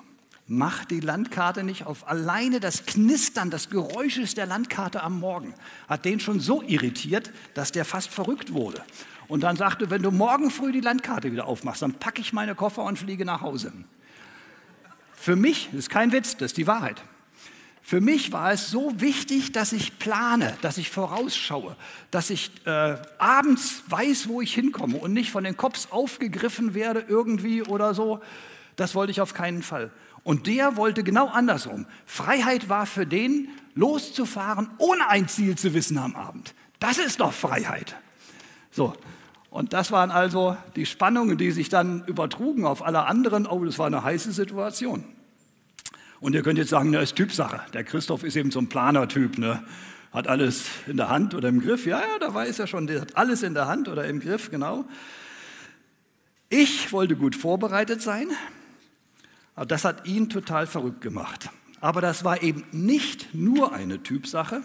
Mach 0.49 0.85
die 0.85 1.01
Landkarte 1.01 1.63
nicht 1.63 1.85
auf. 1.85 2.07
Alleine 2.07 2.61
das 2.61 2.85
Knistern 2.85 3.51
des 3.51 3.69
Geräusches 3.69 4.33
der 4.33 4.45
Landkarte 4.45 5.03
am 5.03 5.19
Morgen 5.19 5.53
hat 5.89 6.05
den 6.05 6.21
schon 6.21 6.39
so 6.39 6.61
irritiert, 6.61 7.31
dass 7.53 7.73
der 7.73 7.83
fast 7.83 8.09
verrückt 8.09 8.53
wurde. 8.53 8.81
Und 9.27 9.41
dann 9.41 9.57
sagte, 9.57 9.89
wenn 9.89 10.01
du 10.01 10.11
morgen 10.11 10.49
früh 10.49 10.71
die 10.71 10.79
Landkarte 10.79 11.33
wieder 11.33 11.47
aufmachst, 11.47 11.81
dann 11.81 11.93
packe 11.93 12.21
ich 12.21 12.31
meine 12.31 12.55
Koffer 12.55 12.83
und 12.83 12.97
fliege 12.97 13.25
nach 13.25 13.41
Hause. 13.41 13.73
Für 15.13 15.35
mich, 15.35 15.67
das 15.71 15.79
ist 15.79 15.89
kein 15.89 16.13
Witz, 16.13 16.37
das 16.37 16.51
ist 16.51 16.57
die 16.57 16.67
Wahrheit. 16.67 17.01
Für 17.81 17.99
mich 17.99 18.31
war 18.31 18.51
es 18.51 18.69
so 18.69 18.93
wichtig, 18.99 19.51
dass 19.51 19.73
ich 19.73 19.99
plane, 19.99 20.57
dass 20.61 20.77
ich 20.77 20.89
vorausschaue, 20.89 21.75
dass 22.11 22.29
ich 22.29 22.51
äh, 22.65 22.95
abends 23.17 23.83
weiß, 23.87 24.29
wo 24.29 24.41
ich 24.41 24.53
hinkomme 24.53 24.97
und 24.97 25.13
nicht 25.13 25.31
von 25.31 25.43
den 25.43 25.57
Cops 25.57 25.89
aufgegriffen 25.91 26.73
werde 26.73 27.03
irgendwie 27.07 27.63
oder 27.63 27.93
so. 27.93 28.21
Das 28.77 28.95
wollte 28.95 29.11
ich 29.11 29.19
auf 29.19 29.33
keinen 29.33 29.61
Fall. 29.61 29.91
Und 30.23 30.47
der 30.47 30.77
wollte 30.77 31.03
genau 31.03 31.27
andersrum. 31.27 31.85
Freiheit 32.05 32.69
war 32.69 32.85
für 32.85 33.05
den, 33.05 33.49
loszufahren, 33.75 34.69
ohne 34.77 35.09
ein 35.09 35.27
Ziel 35.27 35.57
zu 35.57 35.73
wissen 35.73 35.97
am 35.97 36.15
Abend. 36.15 36.53
Das 36.79 36.97
ist 36.97 37.19
doch 37.19 37.33
Freiheit. 37.33 37.95
So. 38.71 38.93
Und 39.49 39.73
das 39.73 39.91
waren 39.91 40.11
also 40.11 40.55
die 40.75 40.85
Spannungen, 40.85 41.37
die 41.37 41.51
sich 41.51 41.69
dann 41.69 42.05
übertrugen 42.05 42.65
auf 42.65 42.83
alle 42.83 43.05
anderen. 43.05 43.47
Oh, 43.47 43.63
das 43.65 43.79
war 43.79 43.87
eine 43.87 44.03
heiße 44.03 44.31
Situation. 44.31 45.03
Und 46.19 46.33
ihr 46.33 46.43
könnt 46.43 46.57
jetzt 46.57 46.69
sagen, 46.69 46.91
das 46.91 47.03
ist 47.03 47.15
Typsache. 47.15 47.61
Der 47.73 47.83
Christoph 47.83 48.23
ist 48.23 48.35
eben 48.35 48.51
so 48.51 48.59
ein 48.59 48.69
Planertyp, 48.69 49.37
ne? 49.37 49.63
hat 50.11 50.27
alles 50.27 50.65
in 50.87 50.97
der 50.97 51.09
Hand 51.09 51.33
oder 51.33 51.49
im 51.49 51.61
Griff. 51.61 51.85
Ja, 51.85 51.99
ja, 51.99 52.19
da 52.19 52.33
weiß 52.33 52.59
er 52.59 52.67
schon, 52.67 52.87
der 52.87 53.01
hat 53.01 53.17
alles 53.17 53.43
in 53.43 53.53
der 53.53 53.67
Hand 53.67 53.87
oder 53.87 54.05
im 54.05 54.19
Griff, 54.19 54.49
genau. 54.49 54.85
Ich 56.49 56.91
wollte 56.91 57.15
gut 57.15 57.35
vorbereitet 57.35 58.01
sein, 58.01 58.27
das 59.65 59.85
hat 59.85 60.07
ihn 60.07 60.29
total 60.29 60.67
verrückt 60.67 61.01
gemacht. 61.01 61.49
Aber 61.79 62.01
das 62.01 62.23
war 62.23 62.41
eben 62.43 62.63
nicht 62.71 63.33
nur 63.33 63.73
eine 63.73 64.01
Typsache, 64.03 64.61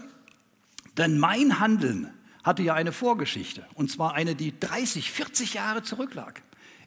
denn 0.97 1.19
mein 1.19 1.61
Handeln 1.61 2.11
hatte 2.43 2.63
ja 2.63 2.75
eine 2.75 2.93
Vorgeschichte, 2.93 3.67
und 3.75 3.91
zwar 3.91 4.15
eine, 4.15 4.35
die 4.35 4.59
30, 4.59 5.11
40 5.11 5.55
Jahre 5.55 5.83
zurücklag. 5.83 6.43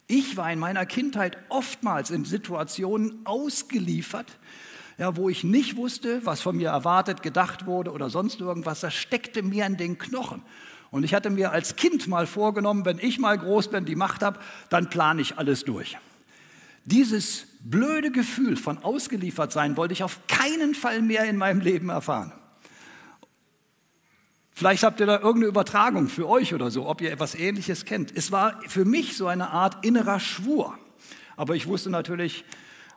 Ich 0.06 0.36
war 0.36 0.52
in 0.52 0.58
meiner 0.58 0.86
Kindheit 0.86 1.38
oftmals 1.48 2.10
in 2.10 2.24
Situationen 2.24 3.20
ausgeliefert, 3.24 4.38
ja, 4.98 5.16
wo 5.16 5.28
ich 5.28 5.44
nicht 5.44 5.76
wusste, 5.76 6.24
was 6.24 6.40
von 6.40 6.56
mir 6.56 6.70
erwartet, 6.70 7.22
gedacht 7.22 7.66
wurde 7.66 7.92
oder 7.92 8.08
sonst 8.08 8.40
irgendwas. 8.40 8.80
Das 8.80 8.94
steckte 8.94 9.42
mir 9.42 9.66
in 9.66 9.76
den 9.76 9.98
Knochen. 9.98 10.42
Und 10.90 11.04
ich 11.04 11.12
hatte 11.12 11.28
mir 11.28 11.50
als 11.50 11.76
Kind 11.76 12.06
mal 12.06 12.26
vorgenommen, 12.26 12.84
wenn 12.84 12.98
ich 12.98 13.18
mal 13.18 13.36
groß 13.36 13.68
bin, 13.68 13.84
die 13.84 13.96
Macht 13.96 14.22
habe, 14.22 14.38
dann 14.70 14.88
plane 14.88 15.20
ich 15.20 15.36
alles 15.36 15.64
durch. 15.64 15.98
Dieses 16.86 17.48
blöde 17.60 18.12
Gefühl 18.12 18.56
von 18.56 18.78
ausgeliefert 18.78 19.52
sein 19.52 19.76
wollte 19.76 19.92
ich 19.92 20.04
auf 20.04 20.20
keinen 20.28 20.74
Fall 20.74 21.02
mehr 21.02 21.24
in 21.24 21.36
meinem 21.36 21.60
Leben 21.60 21.88
erfahren. 21.88 22.32
Vielleicht 24.52 24.84
habt 24.84 25.00
ihr 25.00 25.06
da 25.06 25.16
irgendeine 25.16 25.46
Übertragung 25.46 26.08
für 26.08 26.28
euch 26.28 26.54
oder 26.54 26.70
so, 26.70 26.86
ob 26.86 27.00
ihr 27.00 27.12
etwas 27.12 27.34
Ähnliches 27.34 27.84
kennt. 27.84 28.16
Es 28.16 28.30
war 28.30 28.60
für 28.68 28.84
mich 28.84 29.16
so 29.16 29.26
eine 29.26 29.50
Art 29.50 29.84
innerer 29.84 30.20
Schwur. 30.20 30.78
Aber 31.36 31.56
ich 31.56 31.66
wusste 31.66 31.90
natürlich 31.90 32.44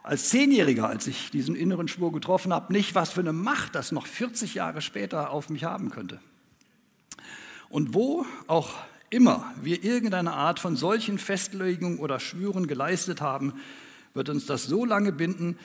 als 0.04 0.30
Zehnjähriger, 0.30 0.88
als 0.88 1.08
ich 1.08 1.32
diesen 1.32 1.56
inneren 1.56 1.88
Schwur 1.88 2.14
getroffen 2.14 2.54
habe, 2.54 2.72
nicht, 2.72 2.96
was 2.96 3.12
für 3.12 3.22
eine 3.22 3.34
Macht 3.34 3.74
das 3.74 3.92
noch 3.92 4.06
40 4.06 4.54
Jahre 4.54 4.82
später 4.82 5.32
auf 5.32 5.50
mich 5.50 5.64
haben 5.64 5.90
könnte. 5.90 6.22
Und 7.70 7.94
wo 7.96 8.26
auch 8.48 8.70
immer 9.10 9.54
wir 9.62 9.84
irgendeine 9.84 10.34
Art 10.34 10.60
von 10.60 10.76
solchen 10.76 11.18
Festlegungen 11.18 12.00
oder 12.00 12.20
Schwüren 12.20 12.68
geleistet 12.68 13.22
haben, 13.22 13.54
wird 14.14 14.30
uns 14.30 14.46
das 14.46 14.66
so 14.66 14.86
lange 14.86 15.12
binden, 15.12 15.58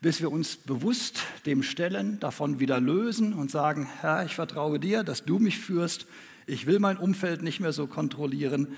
bis 0.00 0.20
wir 0.20 0.30
uns 0.30 0.56
bewusst 0.56 1.22
dem 1.46 1.62
stellen, 1.62 2.20
davon 2.20 2.60
wieder 2.60 2.80
lösen 2.80 3.32
und 3.32 3.50
sagen, 3.50 3.88
Herr, 4.00 4.24
ich 4.24 4.34
vertraue 4.34 4.78
dir, 4.78 5.02
dass 5.02 5.24
du 5.24 5.38
mich 5.38 5.58
führst. 5.58 6.06
Ich 6.46 6.66
will 6.66 6.78
mein 6.78 6.96
Umfeld 6.96 7.42
nicht 7.42 7.60
mehr 7.60 7.72
so 7.72 7.86
kontrollieren 7.86 8.68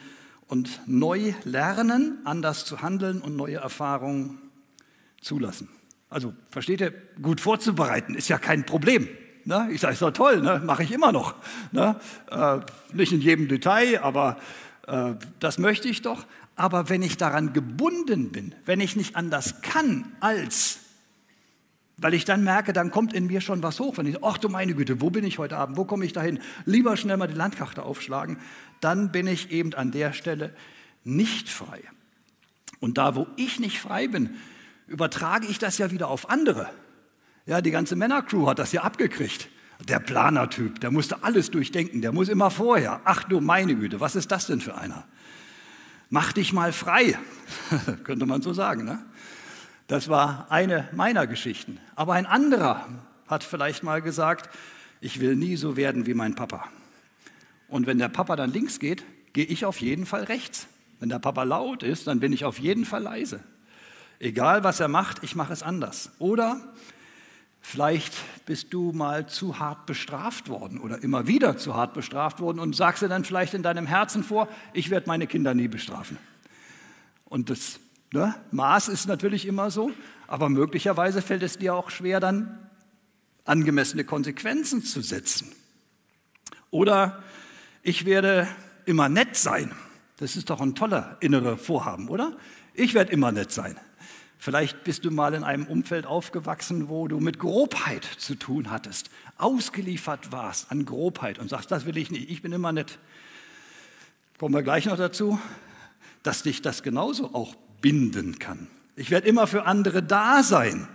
und 0.49 0.81
neu 0.87 1.35
lernen, 1.45 2.19
anders 2.25 2.65
zu 2.65 2.83
handeln 2.83 3.21
und 3.21 3.37
neue 3.37 3.57
Erfahrungen 3.57 4.39
zulassen. 5.21 5.69
Also 6.09 6.35
versteht 6.51 6.81
ihr, 6.81 6.93
gut 7.23 7.41
vorzubereiten 7.41 8.15
ist 8.15 8.29
ja 8.29 8.39
kein 8.39 8.67
Problem. 8.67 9.09
Ne? 9.51 9.69
Ich 9.73 9.81
sage, 9.81 9.95
ist 9.95 10.03
doch 10.03 10.13
toll, 10.13 10.41
ne? 10.41 10.63
mache 10.65 10.85
ich 10.85 10.93
immer 10.93 11.11
noch. 11.11 11.35
Ne? 11.73 11.97
Äh, 12.31 12.61
nicht 12.93 13.11
in 13.11 13.21
jedem 13.21 13.49
Detail, 13.49 14.01
aber 14.01 14.37
äh, 14.87 15.15
das 15.41 15.59
möchte 15.59 15.89
ich 15.89 16.03
doch. 16.03 16.25
Aber 16.55 16.89
wenn 16.89 17.03
ich 17.03 17.17
daran 17.17 17.53
gebunden 17.53 18.31
bin, 18.31 18.55
wenn 18.65 18.79
ich 18.79 18.95
nicht 18.95 19.17
anders 19.17 19.61
kann, 19.61 20.05
als 20.21 20.79
weil 21.97 22.15
ich 22.15 22.25
dann 22.25 22.45
merke, 22.45 22.73
dann 22.73 22.93
kommt 22.93 23.13
in 23.13 23.27
mir 23.27 23.41
schon 23.41 23.63
was 23.65 23.81
hoch. 23.81 23.99
Wenn 23.99 24.07
ich, 24.07 24.23
ach 24.23 24.39
du 24.39 24.49
meine 24.49 24.73
Güte, 24.75 25.01
wo 25.01 25.11
bin 25.11 25.25
ich 25.25 25.39
heute 25.39 25.57
Abend? 25.57 25.77
Wo 25.77 25.85
komme 25.85 26.05
ich 26.07 26.13
dahin? 26.13 26.39
Lieber 26.65 26.97
schnell 26.97 27.17
mal 27.17 27.27
die 27.27 27.35
Landkarte 27.35 27.83
aufschlagen. 27.83 28.39
Dann 28.81 29.11
bin 29.11 29.27
ich 29.27 29.51
eben 29.51 29.75
an 29.75 29.91
der 29.91 30.13
Stelle 30.13 30.55
nicht 31.03 31.49
frei. 31.49 31.83
Und 32.79 32.99
da, 32.99 33.17
wo 33.17 33.27
ich 33.37 33.59
nicht 33.59 33.81
frei 33.81 34.07
bin, 34.07 34.31
übertrage 34.87 35.49
ich 35.49 35.59
das 35.59 35.77
ja 35.77 35.91
wieder 35.91 36.09
auf 36.09 36.31
andere. 36.31 36.71
Ja, 37.51 37.61
die 37.61 37.73
ganze 37.73 37.97
Männercrew 37.97 38.47
hat 38.47 38.61
das 38.61 38.71
ja 38.71 38.83
abgekriegt. 38.83 39.49
Der 39.89 39.99
Planertyp, 39.99 40.79
der 40.79 40.93
musste 40.93 41.25
alles 41.25 41.51
durchdenken, 41.51 42.01
der 42.01 42.13
muss 42.13 42.29
immer 42.29 42.49
vorher. 42.49 43.01
Ach 43.05 43.25
du 43.25 43.41
meine 43.41 43.75
Güte, 43.75 43.99
was 43.99 44.15
ist 44.15 44.31
das 44.31 44.47
denn 44.47 44.61
für 44.61 44.77
einer? 44.77 45.03
Mach 46.11 46.33
dich 46.33 46.53
mal 46.53 46.73
frei, 46.73 47.19
könnte 48.05 48.25
man 48.25 48.41
so 48.41 48.53
sagen. 48.53 48.85
Ne? 48.85 49.05
Das 49.89 50.09
war 50.09 50.47
eine 50.49 50.89
meiner 50.93 51.27
Geschichten. 51.27 51.81
Aber 51.97 52.13
ein 52.13 52.25
anderer 52.25 52.87
hat 53.27 53.43
vielleicht 53.43 53.83
mal 53.83 54.01
gesagt, 54.01 54.49
ich 55.01 55.19
will 55.19 55.35
nie 55.35 55.57
so 55.57 55.77
werden 55.77 56.07
wie 56.07 56.15
mein 56.15 56.37
Papa. 56.37 56.69
Und 57.67 57.89
wenn 57.89 57.99
der 57.99 58.11
Papa 58.11 58.37
dann 58.37 58.53
links 58.53 58.79
geht, 58.79 59.03
gehe 59.33 59.47
ich 59.47 59.65
auf 59.65 59.81
jeden 59.81 60.07
Fall 60.07 60.23
rechts. 60.23 60.69
Wenn 61.01 61.09
der 61.09 61.19
Papa 61.19 61.43
laut 61.43 61.83
ist, 61.83 62.07
dann 62.07 62.21
bin 62.21 62.33
ich 62.33 62.45
auf 62.45 62.61
jeden 62.61 62.85
Fall 62.85 63.03
leise. 63.03 63.41
Egal 64.21 64.63
was 64.63 64.79
er 64.79 64.87
macht, 64.87 65.25
ich 65.25 65.35
mache 65.35 65.53
es 65.53 65.65
anders. 65.65 66.13
Oder 66.21 66.61
vielleicht 67.61 68.15
bist 68.47 68.73
du 68.73 68.93
mal 68.93 69.29
zu 69.29 69.59
hart 69.59 69.87
bestraft 69.87 70.49
worden 70.49 70.79
oder 70.79 71.03
immer 71.03 71.27
wieder 71.27 71.57
zu 71.57 71.75
hart 71.75 71.95
bestraft 71.95 72.41
worden 72.41 72.59
und 72.59 72.75
sagst 72.75 73.03
dir 73.03 73.09
dann 73.09 73.25
vielleicht 73.25 73.55
in 73.55 73.63
deinem 73.63 73.87
Herzen 73.87 74.25
vor, 74.25 74.49
ich 74.73 74.91
werde 74.91 75.09
meine 75.09 75.27
Kinder 75.27 75.55
nie 75.55 75.69
bestrafen. 75.69 76.19
Und 77.25 77.51
das 77.51 77.81
Ne? 78.13 78.35
Maß 78.51 78.89
ist 78.89 79.07
natürlich 79.07 79.47
immer 79.47 79.71
so, 79.71 79.93
aber 80.27 80.49
möglicherweise 80.49 81.23
fällt 81.23 81.43
es 81.43 81.59
dir 81.59 81.75
auch 81.75 81.91
schwer, 81.91 82.19
dann 82.19 82.59
angemessene 83.45 84.05
Konsequenzen 84.05 84.83
zu 84.83 85.01
setzen. 85.01 85.53
Oder 86.71 87.23
ich 87.83 88.05
werde 88.05 88.49
immer 88.85 89.09
nett 89.09 89.37
sein. 89.37 89.73
Das 90.17 90.37
ist 90.37 90.51
doch 90.51 90.61
ein 90.61 90.75
toller 90.75 91.17
innerer 91.21 91.57
Vorhaben, 91.57 92.09
oder? 92.09 92.37
Ich 92.75 92.95
werde 92.95 93.13
immer 93.13 93.33
nett 93.33 93.53
sein. 93.53 93.77
Vielleicht 94.43 94.85
bist 94.85 95.05
du 95.05 95.11
mal 95.11 95.35
in 95.35 95.45
einem 95.45 95.67
Umfeld 95.67 96.07
aufgewachsen, 96.07 96.89
wo 96.89 97.09
du 97.09 97.21
mit 97.21 97.39
Grobheit 97.39 98.07
zu 98.17 98.35
tun 98.35 98.71
hattest, 98.71 99.11
ausgeliefert 99.37 100.33
warst 100.33 100.73
an 100.73 100.87
Grobheit 100.87 101.39
und 101.39 101.51
sagst, 101.51 101.71
das 101.71 101.85
will 101.85 101.99
ich 101.99 102.11
nicht, 102.11 102.31
ich 102.31 102.41
bin 102.41 102.51
immer 102.51 102.73
nett. 102.73 102.99
Kommen 104.39 104.55
wir 104.55 104.63
gleich 104.63 104.87
noch 104.87 104.97
dazu, 104.97 105.39
dass 106.23 106.43
dich 106.43 106.63
das 106.63 106.83
genauso 106.83 107.35
auch 107.35 107.55
binden 107.83 108.39
kann. 108.39 108.67
Ich 108.97 109.11
werde 109.11 109.29
immer 109.29 109.47
für 109.47 109.67
andere 109.67 110.03
da 110.03 110.43
sein. 110.43 110.89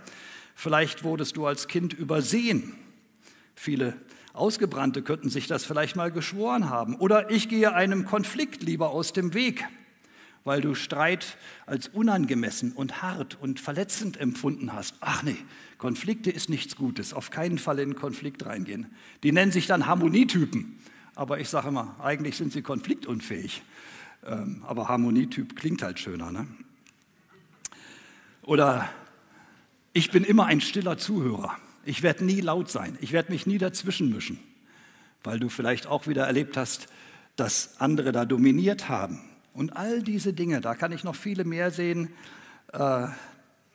Vielleicht 0.56 1.04
wurdest 1.04 1.36
du 1.36 1.46
als 1.46 1.68
Kind 1.68 1.92
übersehen. 1.92 2.72
Viele 3.54 3.96
Ausgebrannte 4.32 5.02
könnten 5.02 5.30
sich 5.30 5.46
das 5.46 5.64
vielleicht 5.64 5.94
mal 5.94 6.10
geschworen 6.10 6.68
haben. 6.68 6.96
Oder 6.96 7.30
ich 7.30 7.48
gehe 7.48 7.72
einem 7.72 8.06
Konflikt 8.06 8.64
lieber 8.64 8.90
aus 8.90 9.12
dem 9.12 9.34
Weg, 9.34 9.64
weil 10.46 10.60
du 10.60 10.76
Streit 10.76 11.36
als 11.66 11.88
unangemessen 11.88 12.70
und 12.70 13.02
hart 13.02 13.36
und 13.40 13.58
verletzend 13.58 14.16
empfunden 14.16 14.72
hast. 14.72 14.94
Ach 15.00 15.24
nee, 15.24 15.36
Konflikte 15.76 16.30
ist 16.30 16.48
nichts 16.48 16.76
Gutes. 16.76 17.12
Auf 17.12 17.30
keinen 17.30 17.58
Fall 17.58 17.80
in 17.80 17.96
Konflikt 17.96 18.46
reingehen. 18.46 18.86
Die 19.24 19.32
nennen 19.32 19.50
sich 19.50 19.66
dann 19.66 19.86
Harmonietypen. 19.86 20.78
Aber 21.16 21.40
ich 21.40 21.48
sage 21.48 21.68
immer, 21.68 21.96
eigentlich 22.00 22.36
sind 22.36 22.52
sie 22.52 22.62
konfliktunfähig. 22.62 23.62
Ähm, 24.24 24.62
aber 24.64 24.88
Harmonietyp 24.88 25.56
klingt 25.56 25.82
halt 25.82 25.98
schöner. 25.98 26.30
Ne? 26.30 26.46
Oder 28.42 28.88
ich 29.94 30.12
bin 30.12 30.22
immer 30.22 30.46
ein 30.46 30.60
stiller 30.60 30.96
Zuhörer. 30.96 31.56
Ich 31.84 32.04
werde 32.04 32.24
nie 32.24 32.40
laut 32.40 32.70
sein. 32.70 32.96
Ich 33.00 33.10
werde 33.10 33.32
mich 33.32 33.46
nie 33.46 33.58
dazwischen 33.58 34.10
mischen, 34.10 34.38
weil 35.24 35.40
du 35.40 35.48
vielleicht 35.48 35.88
auch 35.88 36.06
wieder 36.06 36.24
erlebt 36.24 36.56
hast, 36.56 36.86
dass 37.34 37.80
andere 37.80 38.12
da 38.12 38.24
dominiert 38.24 38.88
haben. 38.88 39.20
Und 39.56 39.74
all 39.74 40.02
diese 40.02 40.34
Dinge, 40.34 40.60
da 40.60 40.74
kann 40.74 40.92
ich 40.92 41.02
noch 41.02 41.14
viele 41.14 41.44
mehr 41.44 41.70
sehen, 41.70 42.10
äh, 42.74 43.06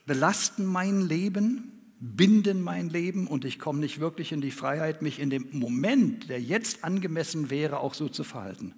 belasten 0.06 0.64
mein 0.64 1.02
Leben, 1.02 1.72
binden 2.00 2.62
mein 2.62 2.88
Leben 2.90 3.26
und 3.26 3.46
ich 3.46 3.58
komme 3.58 3.80
nicht 3.80 4.00
wirklich 4.00 4.32
in 4.32 4.42
die 4.42 4.52
Freiheit, 4.52 5.02
mich 5.02 5.20
in 5.20 5.32
dem 5.32 5.48
Moment, 5.52 6.30
der 6.30 6.40
jetzt 6.40 6.84
angemessen 6.84 7.50
wäre, 7.50 7.80
auch 7.80 7.96
so 7.96 8.10
zu 8.10 8.24
verhalten. 8.24 8.76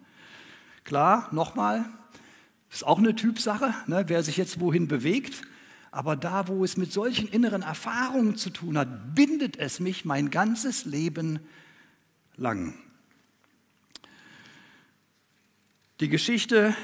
Klar, 0.85 1.27
nochmal, 1.33 1.83
ist 2.71 2.85
auch 2.85 2.99
eine 2.99 3.15
Typsache, 3.15 3.73
ne, 3.87 4.05
wer 4.07 4.23
sich 4.23 4.37
jetzt 4.37 4.61
wohin 4.61 4.87
bewegt. 4.87 5.41
Aber 5.91 6.15
da, 6.15 6.47
wo 6.47 6.63
es 6.63 6.77
mit 6.77 6.93
solchen 6.93 7.27
inneren 7.27 7.63
Erfahrungen 7.63 8.37
zu 8.37 8.49
tun 8.49 8.77
hat, 8.77 9.13
bindet 9.13 9.57
es 9.59 9.81
mich 9.81 10.05
mein 10.05 10.31
ganzes 10.31 10.85
Leben 10.85 11.39
lang. 12.37 12.75
Die 15.99 16.09
Geschichte 16.09 16.75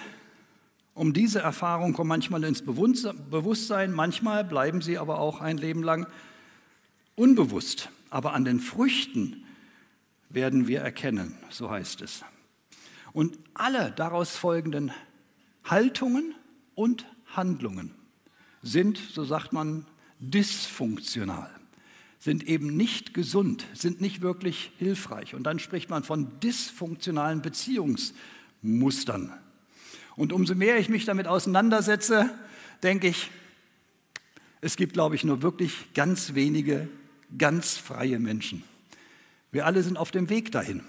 um 0.94 1.14
diese 1.14 1.40
Erfahrung 1.40 1.94
kommt 1.94 2.10
manchmal 2.10 2.44
ins 2.44 2.62
Bewusstsein, 2.62 3.92
manchmal 3.92 4.44
bleiben 4.44 4.82
sie 4.82 4.98
aber 4.98 5.20
auch 5.20 5.42
ein 5.42 5.58
Leben 5.58 5.82
lang 5.82 6.06
unbewusst. 7.16 7.90
Aber 8.10 8.34
an 8.34 8.46
den 8.46 8.60
Früchten 8.60 9.46
werden 10.30 10.68
wir 10.68 10.82
erkennen, 10.82 11.38
so 11.50 11.72
heißt 11.72 12.02
es. 12.02 12.24
Und 13.14 13.40
alle 13.54 13.92
daraus 13.92 14.36
folgenden 14.36 14.92
Haltungen 15.64 16.36
und 16.76 17.06
Handlungen 17.28 17.96
sind, 18.62 18.98
so 18.98 19.24
sagt 19.24 19.54
man, 19.54 19.86
dysfunktional, 20.20 21.50
sind 22.20 22.44
eben 22.44 22.76
nicht 22.76 23.14
gesund, 23.14 23.66
sind 23.74 24.02
nicht 24.02 24.22
wirklich 24.22 24.72
hilfreich. 24.78 25.34
Und 25.34 25.44
dann 25.44 25.60
spricht 25.60 25.90
man 25.90 26.04
von 26.04 26.40
dysfunktionalen 26.42 27.42
Beziehungsmustern. 28.62 29.34
Und 30.16 30.34
umso 30.34 30.56
mehr 30.56 30.78
ich 30.78 30.90
mich 30.90 31.06
damit 31.06 31.28
auseinandersetze, 31.28 32.30
denke 32.84 33.08
ich, 33.08 33.32
es 34.62 34.76
gibt, 34.76 34.94
glaube 34.94 35.16
ich, 35.16 35.24
nur 35.24 35.42
wirklich 35.42 35.94
ganz 35.94 36.34
wenige 36.34 36.90
ganz 37.38 37.78
freie 37.78 38.20
Menschen. 38.20 38.64
Wir 39.52 39.66
alle 39.66 39.84
sind 39.84 39.98
auf 39.98 40.12
dem 40.12 40.30
Weg 40.30 40.52
dahin 40.52 40.84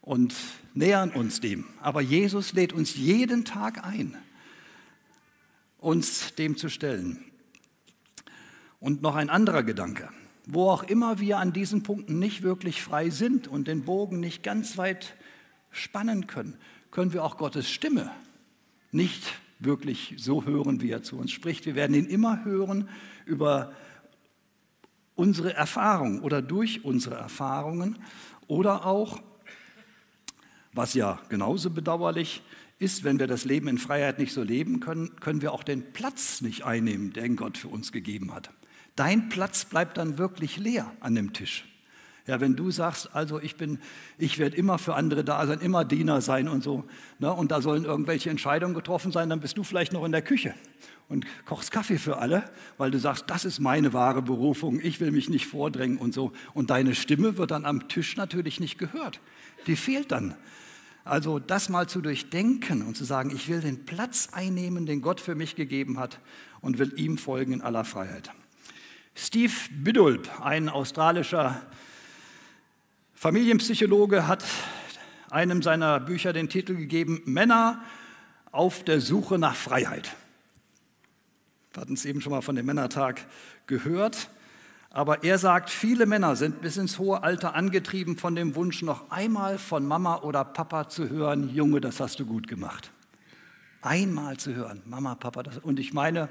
und 0.00 0.34
nähern 0.74 1.10
uns 1.10 1.40
dem. 1.40 1.66
Aber 1.80 2.00
Jesus 2.00 2.52
lädt 2.52 2.72
uns 2.72 2.96
jeden 2.96 3.44
Tag 3.44 3.84
ein 3.84 4.16
uns 5.78 6.34
dem 6.34 6.56
zu 6.56 6.70
stellen. 6.70 7.22
Und 8.80 9.02
noch 9.02 9.16
ein 9.16 9.28
anderer 9.28 9.62
Gedanke. 9.62 10.08
Wo 10.46 10.70
auch 10.70 10.82
immer 10.82 11.20
wir 11.20 11.38
an 11.38 11.52
diesen 11.52 11.82
Punkten 11.82 12.18
nicht 12.18 12.42
wirklich 12.42 12.82
frei 12.82 13.10
sind 13.10 13.48
und 13.48 13.68
den 13.68 13.84
Bogen 13.84 14.18
nicht 14.18 14.42
ganz 14.42 14.78
weit 14.78 15.14
spannen 15.74 16.26
können, 16.26 16.56
können 16.90 17.12
wir 17.12 17.24
auch 17.24 17.36
Gottes 17.36 17.70
Stimme 17.70 18.10
nicht 18.92 19.34
wirklich 19.58 20.14
so 20.16 20.44
hören, 20.44 20.80
wie 20.80 20.90
er 20.90 21.02
zu 21.02 21.18
uns 21.18 21.32
spricht. 21.32 21.66
Wir 21.66 21.74
werden 21.74 21.94
ihn 21.94 22.06
immer 22.06 22.44
hören 22.44 22.88
über 23.26 23.72
unsere 25.14 25.54
Erfahrung 25.54 26.20
oder 26.22 26.42
durch 26.42 26.84
unsere 26.84 27.16
Erfahrungen 27.16 27.98
oder 28.46 28.86
auch, 28.86 29.20
was 30.72 30.94
ja 30.94 31.20
genauso 31.28 31.70
bedauerlich 31.70 32.42
ist, 32.78 33.04
wenn 33.04 33.18
wir 33.18 33.26
das 33.26 33.44
Leben 33.44 33.68
in 33.68 33.78
Freiheit 33.78 34.18
nicht 34.18 34.32
so 34.32 34.42
leben 34.42 34.80
können, 34.80 35.16
können 35.16 35.42
wir 35.42 35.52
auch 35.52 35.62
den 35.62 35.92
Platz 35.92 36.40
nicht 36.40 36.64
einnehmen, 36.64 37.12
den 37.12 37.36
Gott 37.36 37.56
für 37.56 37.68
uns 37.68 37.92
gegeben 37.92 38.34
hat. 38.34 38.50
Dein 38.96 39.28
Platz 39.28 39.64
bleibt 39.64 39.96
dann 39.96 40.18
wirklich 40.18 40.56
leer 40.56 40.92
an 41.00 41.14
dem 41.14 41.32
Tisch. 41.32 41.64
Ja, 42.26 42.40
wenn 42.40 42.56
du 42.56 42.70
sagst, 42.70 43.14
also 43.14 43.38
ich 43.38 43.56
bin, 43.56 43.78
ich 44.16 44.38
werde 44.38 44.56
immer 44.56 44.78
für 44.78 44.94
andere 44.94 45.24
da 45.24 45.46
sein, 45.46 45.60
immer 45.60 45.84
Diener 45.84 46.22
sein 46.22 46.48
und 46.48 46.64
so, 46.64 46.84
ne, 47.18 47.30
und 47.30 47.50
da 47.50 47.60
sollen 47.60 47.84
irgendwelche 47.84 48.30
Entscheidungen 48.30 48.74
getroffen 48.74 49.12
sein, 49.12 49.28
dann 49.28 49.40
bist 49.40 49.58
du 49.58 49.62
vielleicht 49.62 49.92
noch 49.92 50.04
in 50.04 50.12
der 50.12 50.22
Küche 50.22 50.54
und 51.08 51.26
kochst 51.44 51.70
Kaffee 51.70 51.98
für 51.98 52.16
alle, 52.16 52.44
weil 52.78 52.90
du 52.90 52.98
sagst, 52.98 53.24
das 53.28 53.44
ist 53.44 53.60
meine 53.60 53.92
wahre 53.92 54.22
Berufung, 54.22 54.80
ich 54.82 55.00
will 55.00 55.10
mich 55.10 55.28
nicht 55.28 55.46
vordrängen 55.46 55.98
und 55.98 56.14
so. 56.14 56.32
Und 56.54 56.70
deine 56.70 56.94
Stimme 56.94 57.36
wird 57.36 57.50
dann 57.50 57.66
am 57.66 57.88
Tisch 57.88 58.16
natürlich 58.16 58.58
nicht 58.58 58.78
gehört. 58.78 59.20
Die 59.66 59.76
fehlt 59.76 60.10
dann. 60.10 60.34
Also 61.04 61.38
das 61.38 61.68
mal 61.68 61.86
zu 61.86 62.00
durchdenken 62.00 62.80
und 62.80 62.96
zu 62.96 63.04
sagen, 63.04 63.30
ich 63.34 63.50
will 63.50 63.60
den 63.60 63.84
Platz 63.84 64.30
einnehmen, 64.32 64.86
den 64.86 65.02
Gott 65.02 65.20
für 65.20 65.34
mich 65.34 65.54
gegeben 65.54 65.98
hat 65.98 66.18
und 66.62 66.78
will 66.78 66.94
ihm 66.96 67.18
folgen 67.18 67.52
in 67.52 67.60
aller 67.60 67.84
Freiheit. 67.84 68.30
Steve 69.14 69.52
Biddulp, 69.70 70.40
ein 70.40 70.70
australischer 70.70 71.60
Familienpsychologe, 73.24 74.28
hat 74.28 74.44
einem 75.30 75.62
seiner 75.62 75.98
Bücher 75.98 76.34
den 76.34 76.50
Titel 76.50 76.74
gegeben, 76.74 77.22
Männer 77.24 77.82
auf 78.52 78.84
der 78.84 79.00
Suche 79.00 79.38
nach 79.38 79.56
Freiheit. 79.56 80.14
Wir 81.72 81.80
hatten 81.80 81.94
es 81.94 82.04
eben 82.04 82.20
schon 82.20 82.32
mal 82.32 82.42
von 82.42 82.54
dem 82.54 82.66
Männertag 82.66 83.24
gehört. 83.66 84.28
Aber 84.90 85.24
er 85.24 85.38
sagt, 85.38 85.70
viele 85.70 86.04
Männer 86.04 86.36
sind 86.36 86.60
bis 86.60 86.76
ins 86.76 86.98
hohe 86.98 87.22
Alter 87.22 87.54
angetrieben 87.54 88.18
von 88.18 88.34
dem 88.34 88.56
Wunsch, 88.56 88.82
noch 88.82 89.10
einmal 89.10 89.56
von 89.56 89.86
Mama 89.86 90.20
oder 90.20 90.44
Papa 90.44 90.90
zu 90.90 91.08
hören, 91.08 91.48
Junge, 91.48 91.80
das 91.80 92.00
hast 92.00 92.20
du 92.20 92.26
gut 92.26 92.46
gemacht. 92.46 92.92
Einmal 93.80 94.36
zu 94.36 94.54
hören, 94.54 94.82
Mama, 94.84 95.14
Papa, 95.14 95.44
das. 95.44 95.56
Und 95.56 95.80
ich 95.80 95.94
meine, 95.94 96.28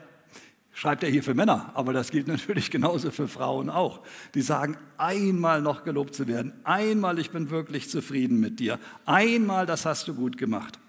schreibt 0.74 1.04
er 1.04 1.10
hier 1.10 1.24
für 1.24 1.34
Männer, 1.34 1.72
aber 1.76 1.94
das 1.94 2.12
gilt 2.12 2.28
natürlich 2.28 2.72
genauso 2.72 3.12
für 3.12 3.28
Frauen 3.28 3.70
auch. 3.70 4.02
Die 4.34 4.42
sagen, 4.42 4.78
einmal 4.98 5.62
noch 5.62 5.84
gelobt 5.84 6.16
zu 6.16 6.28
werden, 6.28 6.54
einmal, 6.64 7.20
ich 7.20 7.32
bin 7.32 7.50
wirklich 7.50 7.90
zufrieden 7.90 8.40
mit 8.40 8.60
dir, 8.60 8.80
einmal, 9.06 9.66
das 9.66 9.86
hast 9.86 10.08
du 10.08 10.16
gut 10.16 10.38
gemacht. 10.38 10.80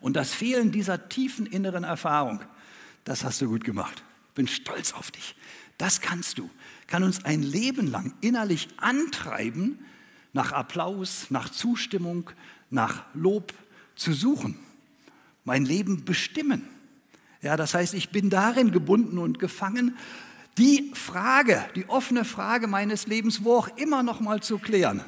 Und 0.00 0.16
das 0.16 0.32
Fehlen 0.32 0.72
dieser 0.72 1.08
tiefen 1.08 1.46
inneren 1.46 1.84
Erfahrung, 1.84 2.40
das 3.04 3.24
hast 3.24 3.40
du 3.40 3.48
gut 3.48 3.64
gemacht. 3.64 4.02
Bin 4.34 4.48
stolz 4.48 4.94
auf 4.94 5.10
dich. 5.10 5.36
Das 5.78 6.00
kannst 6.00 6.38
du 6.38 6.48
kann 6.86 7.02
uns 7.02 7.24
ein 7.24 7.42
Leben 7.42 7.86
lang 7.86 8.14
innerlich 8.20 8.68
antreiben, 8.76 9.78
nach 10.32 10.52
Applaus, 10.52 11.30
nach 11.30 11.48
Zustimmung, 11.48 12.30
nach 12.70 13.04
Lob 13.14 13.52
zu 13.94 14.12
suchen. 14.12 14.58
Mein 15.44 15.64
Leben 15.64 16.04
bestimmen. 16.04 16.68
Ja, 17.44 17.58
das 17.58 17.74
heißt, 17.74 17.92
ich 17.92 18.08
bin 18.08 18.30
darin 18.30 18.72
gebunden 18.72 19.18
und 19.18 19.38
gefangen, 19.38 19.98
die 20.56 20.90
Frage, 20.94 21.62
die 21.76 21.86
offene 21.90 22.24
Frage 22.24 22.66
meines 22.68 23.06
Lebens, 23.06 23.44
wo 23.44 23.56
auch 23.56 23.68
immer 23.76 24.02
noch 24.02 24.20
mal 24.20 24.42
zu 24.42 24.58
klären. 24.58 25.04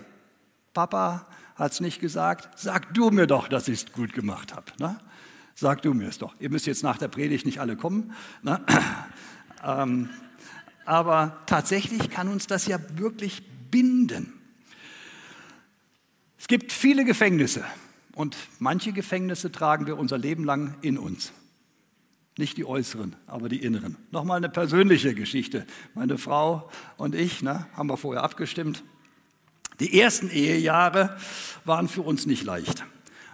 Papa 0.75 1.27
hat 1.55 1.73
es 1.73 1.81
nicht 1.81 1.99
gesagt, 1.99 2.51
sag 2.59 2.93
du 2.93 3.09
mir 3.09 3.27
doch, 3.27 3.49
dass 3.49 3.69
ich 3.69 3.85
es 3.85 3.93
gut 3.93 4.13
gemacht 4.13 4.55
habe. 4.55 4.67
Ne? 4.79 4.99
Sag 5.55 5.81
du 5.81 5.95
mir 5.95 6.09
es 6.09 6.19
doch. 6.19 6.35
Ihr 6.39 6.51
müsst 6.51 6.67
jetzt 6.67 6.83
nach 6.83 6.99
der 6.99 7.09
Predigt 7.09 7.47
nicht 7.47 7.59
alle 7.59 7.75
kommen. 7.75 8.13
Ne? 8.43 8.61
ähm, 9.65 10.11
aber 10.85 11.39
tatsächlich 11.47 12.11
kann 12.11 12.29
uns 12.29 12.47
das 12.47 12.67
ja 12.67 12.79
wirklich 12.97 13.43
binden. 13.71 14.35
Es 16.39 16.49
gibt 16.49 16.71
viele 16.71 17.07
Gefängnisse 17.07 17.65
und 18.15 18.37
manche 18.59 18.93
Gefängnisse 18.93 19.51
tragen 19.51 19.87
wir 19.87 19.97
unser 19.97 20.19
Leben 20.19 20.45
lang 20.45 20.75
in 20.83 20.99
uns. 20.99 21.33
Nicht 22.39 22.59
die 22.59 22.67
äußeren, 22.67 23.17
aber 23.27 23.49
die 23.49 23.63
inneren. 23.63 23.97
Nochmal 24.11 24.37
eine 24.37 24.51
persönliche 24.51 25.15
Geschichte. 25.15 25.67
Meine 25.95 26.19
Frau 26.19 26.71
und 26.99 27.15
ich 27.15 27.43
ne, 27.43 27.67
haben 27.75 27.89
wir 27.89 27.97
vorher 27.97 28.23
abgestimmt. 28.23 28.83
Die 29.81 29.99
ersten 29.99 30.31
Ehejahre 30.31 31.17
waren 31.65 31.89
für 31.89 32.03
uns 32.03 32.27
nicht 32.27 32.45
leicht. 32.45 32.85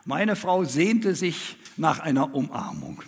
Meine 0.05 0.37
Frau 0.37 0.65
sehnte 0.65 1.15
sich 1.15 1.57
nach 1.77 1.99
einer 2.01 2.35
Umarmung. 2.35 3.03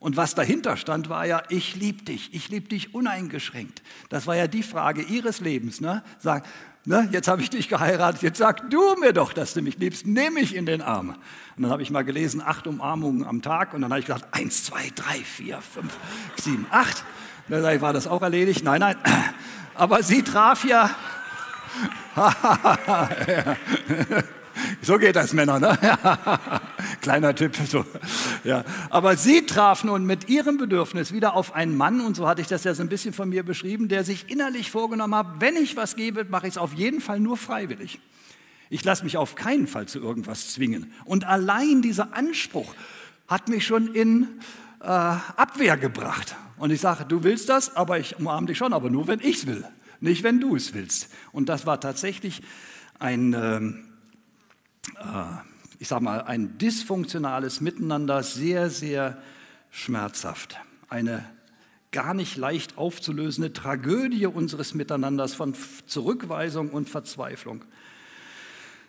Und 0.00 0.16
was 0.16 0.36
dahinter 0.36 0.76
stand, 0.76 1.08
war 1.08 1.26
ja, 1.26 1.42
ich 1.48 1.74
liebe 1.74 2.04
dich, 2.04 2.32
ich 2.32 2.48
liebe 2.48 2.68
dich 2.68 2.94
uneingeschränkt. 2.94 3.82
Das 4.10 4.28
war 4.28 4.36
ja 4.36 4.46
die 4.46 4.62
Frage 4.62 5.02
ihres 5.02 5.40
Lebens. 5.40 5.80
Ne? 5.80 6.04
Sag, 6.20 6.46
ne, 6.88 7.08
jetzt 7.12 7.28
habe 7.28 7.42
ich 7.42 7.50
dich 7.50 7.68
geheiratet, 7.68 8.22
jetzt 8.22 8.38
sag 8.38 8.70
du 8.70 8.96
mir 8.96 9.12
doch, 9.12 9.32
dass 9.32 9.54
du 9.54 9.62
mich 9.62 9.78
liebst, 9.78 10.06
nimm 10.06 10.34
mich 10.34 10.54
in 10.54 10.66
den 10.66 10.80
Arm. 10.80 11.10
Und 11.56 11.62
dann 11.62 11.70
habe 11.70 11.82
ich 11.82 11.90
mal 11.90 12.02
gelesen, 12.02 12.42
acht 12.44 12.66
Umarmungen 12.66 13.24
am 13.24 13.42
Tag. 13.42 13.74
Und 13.74 13.82
dann 13.82 13.90
habe 13.90 14.00
ich 14.00 14.06
gesagt, 14.06 14.26
eins, 14.32 14.64
zwei, 14.64 14.90
drei, 14.94 15.18
vier, 15.18 15.60
fünf, 15.60 15.96
sieben, 16.36 16.66
acht. 16.70 17.04
Dann 17.48 17.80
war 17.80 17.92
das 17.92 18.06
auch 18.06 18.22
erledigt. 18.22 18.64
Nein, 18.64 18.80
nein. 18.80 18.96
Aber 19.74 20.02
sie 20.02 20.22
traf 20.22 20.64
ja, 20.64 20.90
so 24.82 24.98
geht 24.98 25.16
das, 25.16 25.32
Männer, 25.32 25.58
ne? 25.58 25.78
Kleiner 27.00 27.34
Tipp. 27.34 27.56
So. 27.68 27.84
Ja. 28.44 28.64
Aber 28.90 29.16
sie 29.16 29.44
traf 29.46 29.84
nun 29.84 30.04
mit 30.04 30.28
ihrem 30.28 30.58
Bedürfnis 30.58 31.12
wieder 31.12 31.34
auf 31.34 31.54
einen 31.54 31.76
Mann, 31.76 32.00
und 32.00 32.16
so 32.16 32.28
hatte 32.28 32.40
ich 32.40 32.48
das 32.48 32.64
ja 32.64 32.74
so 32.74 32.82
ein 32.82 32.88
bisschen 32.88 33.12
von 33.12 33.28
mir 33.28 33.42
beschrieben, 33.42 33.88
der 33.88 34.04
sich 34.04 34.30
innerlich 34.30 34.70
vorgenommen 34.70 35.14
hat, 35.14 35.40
wenn 35.40 35.56
ich 35.56 35.76
was 35.76 35.96
gebe, 35.96 36.24
mache 36.24 36.46
ich 36.46 36.54
es 36.54 36.58
auf 36.58 36.74
jeden 36.74 37.00
Fall 37.00 37.20
nur 37.20 37.36
freiwillig. 37.36 37.98
Ich 38.70 38.84
lasse 38.84 39.04
mich 39.04 39.16
auf 39.16 39.34
keinen 39.34 39.66
Fall 39.66 39.86
zu 39.86 39.98
irgendwas 39.98 40.52
zwingen. 40.52 40.92
Und 41.04 41.24
allein 41.24 41.82
dieser 41.82 42.14
Anspruch 42.14 42.74
hat 43.26 43.48
mich 43.48 43.66
schon 43.66 43.94
in 43.94 44.28
äh, 44.80 44.86
Abwehr 44.86 45.76
gebracht. 45.76 46.36
Und 46.58 46.70
ich 46.70 46.80
sage, 46.80 47.04
du 47.04 47.22
willst 47.24 47.48
das, 47.48 47.76
aber 47.76 47.98
ich 47.98 48.18
umarme 48.18 48.46
dich 48.46 48.58
schon, 48.58 48.72
aber 48.72 48.90
nur, 48.90 49.06
wenn 49.06 49.20
ich 49.20 49.38
es 49.38 49.46
will, 49.46 49.64
nicht 50.00 50.22
wenn 50.22 50.40
du 50.40 50.56
es 50.56 50.74
willst. 50.74 51.08
Und 51.32 51.48
das 51.48 51.66
war 51.66 51.80
tatsächlich 51.80 52.42
ein, 52.98 53.32
ähm, 53.32 53.84
äh, 53.84 53.87
ich 55.78 55.88
sage 55.88 56.04
mal, 56.04 56.22
ein 56.22 56.58
dysfunktionales 56.58 57.60
Miteinander, 57.60 58.22
sehr, 58.22 58.70
sehr 58.70 59.22
schmerzhaft. 59.70 60.58
Eine 60.88 61.24
gar 61.90 62.14
nicht 62.14 62.36
leicht 62.36 62.76
aufzulösende 62.76 63.52
Tragödie 63.52 64.26
unseres 64.26 64.74
Miteinanders 64.74 65.34
von 65.34 65.54
Zurückweisung 65.86 66.70
und 66.70 66.88
Verzweiflung. 66.88 67.64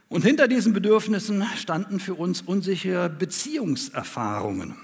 Und 0.09 0.23
hinter 0.23 0.47
diesen 0.47 0.73
Bedürfnissen 0.73 1.43
standen 1.55 1.99
für 1.99 2.15
uns 2.15 2.41
unsichere 2.41 3.09
Beziehungserfahrungen. 3.09 4.75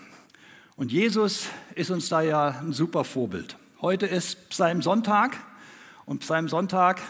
Und 0.75 0.91
Jesus 0.91 1.47
ist 1.73 1.89
uns 1.89 2.09
da 2.09 2.21
ja 2.21 2.59
ein 2.59 2.73
super 2.73 3.03
Vorbild. 3.03 3.57
Heute 3.81 4.05
ist 4.05 4.49
Psalmsonntag 4.49 5.35
und 6.05 6.19
Psalmsonntag, 6.19 7.01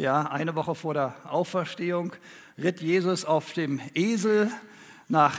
ja, 0.00 0.22
eine 0.22 0.54
Woche 0.54 0.74
vor 0.74 0.94
der 0.94 1.14
Auferstehung, 1.24 2.14
ritt 2.56 2.80
Jesus 2.80 3.26
auf 3.26 3.52
dem 3.52 3.80
Esel 3.92 4.50
nach 5.08 5.38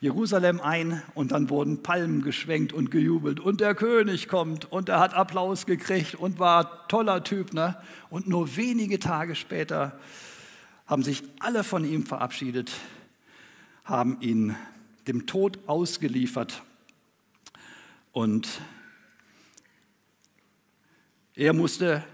Jerusalem 0.00 0.60
ein 0.60 1.02
und 1.14 1.32
dann 1.32 1.50
wurden 1.50 1.82
Palmen 1.82 2.22
geschwenkt 2.22 2.72
und 2.72 2.92
gejubelt 2.92 3.40
und 3.40 3.60
der 3.60 3.74
König 3.74 4.28
kommt 4.28 4.70
und 4.70 4.88
er 4.88 5.00
hat 5.00 5.14
Applaus 5.14 5.66
gekriegt 5.66 6.14
und 6.14 6.38
war 6.38 6.86
toller 6.86 7.24
Typ. 7.24 7.52
Ne? 7.52 7.76
Und 8.08 8.28
nur 8.28 8.56
wenige 8.56 9.00
Tage 9.00 9.34
später 9.34 9.98
haben 10.86 11.02
sich 11.02 11.24
alle 11.40 11.64
von 11.64 11.84
ihm 11.84 12.06
verabschiedet, 12.06 12.70
haben 13.84 14.20
ihn 14.20 14.54
dem 15.08 15.26
Tod 15.26 15.58
ausgeliefert 15.66 16.62
und 18.12 18.60
er 21.34 21.52
musste 21.52 22.04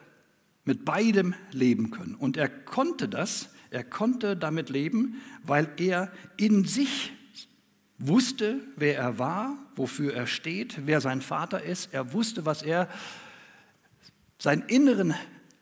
mit 0.65 0.85
beidem 0.85 1.35
leben 1.53 1.91
können. 1.91 2.15
Und 2.15 2.37
er 2.37 2.49
konnte 2.49 3.09
das, 3.09 3.51
er 3.71 3.85
konnte 3.85 4.37
damit 4.37 4.71
leben, 4.71 5.21
weil 5.43 5.69
er 5.77 6.11
in 6.37 6.65
sich 6.65 7.13
wusste, 7.99 8.61
wer 8.77 8.97
er 8.97 9.19
war, 9.19 9.59
wofür 9.77 10.15
er 10.15 10.27
steht, 10.27 10.87
wer 10.87 11.01
sein 11.01 11.21
Vater 11.21 11.63
ist. 11.63 11.93
Er 11.93 12.13
wusste, 12.13 12.47
was 12.47 12.63
er, 12.63 12.89
seinen 14.39 14.63
inneren 14.63 15.15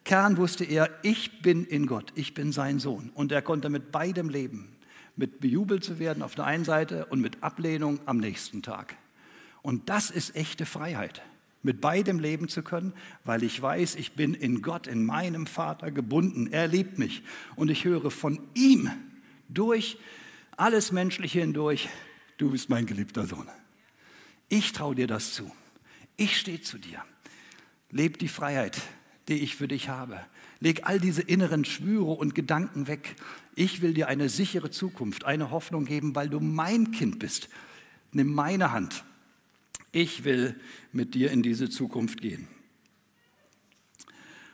Kern 0.04 0.36
wusste 0.36 0.64
er, 0.64 0.90
ich 1.02 1.42
bin 1.42 1.64
in 1.64 1.86
Gott, 1.86 2.12
ich 2.16 2.34
bin 2.34 2.52
sein 2.52 2.78
Sohn. 2.78 3.10
Und 3.14 3.32
er 3.32 3.42
konnte 3.42 3.70
mit 3.70 3.92
beidem 3.92 4.28
leben, 4.28 4.76
mit 5.16 5.40
bejubelt 5.40 5.84
zu 5.84 5.98
werden 5.98 6.22
auf 6.22 6.34
der 6.34 6.46
einen 6.46 6.64
Seite 6.64 7.06
und 7.06 7.20
mit 7.20 7.42
Ablehnung 7.42 8.00
am 8.06 8.18
nächsten 8.18 8.62
Tag. 8.62 8.96
Und 9.62 9.88
das 9.88 10.10
ist 10.10 10.34
echte 10.34 10.66
Freiheit, 10.66 11.22
mit 11.62 11.80
beidem 11.80 12.18
leben 12.18 12.48
zu 12.48 12.62
können, 12.62 12.92
weil 13.24 13.42
ich 13.42 13.60
weiß, 13.60 13.94
ich 13.96 14.12
bin 14.12 14.34
in 14.34 14.62
Gott, 14.62 14.86
in 14.86 15.04
meinem 15.04 15.46
Vater 15.46 15.90
gebunden. 15.90 16.48
Er 16.50 16.68
liebt 16.68 16.98
mich 16.98 17.22
und 17.56 17.70
ich 17.70 17.84
höre 17.84 18.10
von 18.10 18.40
ihm 18.54 18.90
durch 19.48 19.98
alles 20.56 20.92
Menschliche 20.92 21.40
hindurch, 21.40 21.88
du 22.38 22.50
bist 22.50 22.68
mein 22.68 22.86
geliebter 22.86 23.26
Sohn. 23.26 23.48
Ich 24.48 24.72
traue 24.72 24.94
dir 24.94 25.06
das 25.06 25.34
zu. 25.34 25.50
Ich 26.16 26.38
stehe 26.38 26.60
zu 26.60 26.78
dir. 26.78 27.02
Leb 27.90 28.18
die 28.18 28.28
Freiheit, 28.28 28.80
die 29.28 29.38
ich 29.38 29.56
für 29.56 29.68
dich 29.68 29.88
habe. 29.88 30.20
Leg 30.60 30.82
all 30.84 31.00
diese 31.00 31.22
inneren 31.22 31.64
Schwüre 31.64 32.12
und 32.12 32.34
Gedanken 32.34 32.86
weg. 32.86 33.16
Ich 33.54 33.82
will 33.82 33.94
dir 33.94 34.08
eine 34.08 34.28
sichere 34.28 34.70
Zukunft, 34.70 35.24
eine 35.24 35.50
Hoffnung 35.50 35.84
geben, 35.84 36.14
weil 36.14 36.28
du 36.28 36.38
mein 36.38 36.92
Kind 36.92 37.18
bist. 37.18 37.48
Nimm 38.12 38.32
meine 38.32 38.72
Hand. 38.72 39.04
Ich 39.92 40.24
will 40.24 40.58
mit 40.90 41.14
dir 41.14 41.30
in 41.30 41.42
diese 41.42 41.70
Zukunft 41.70 42.20
gehen. 42.20 42.48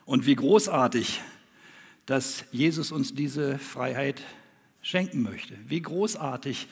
Und 0.05 0.27
wie 0.27 0.35
großartig, 0.35 1.21
dass 2.07 2.45
Jesus 2.51 2.93
uns 2.93 3.15
diese 3.15 3.59
Freiheit 3.59 4.23
schenken 4.83 5.23
möchte. 5.23 5.55
Wie 5.67 5.83
großartig, 5.83 6.69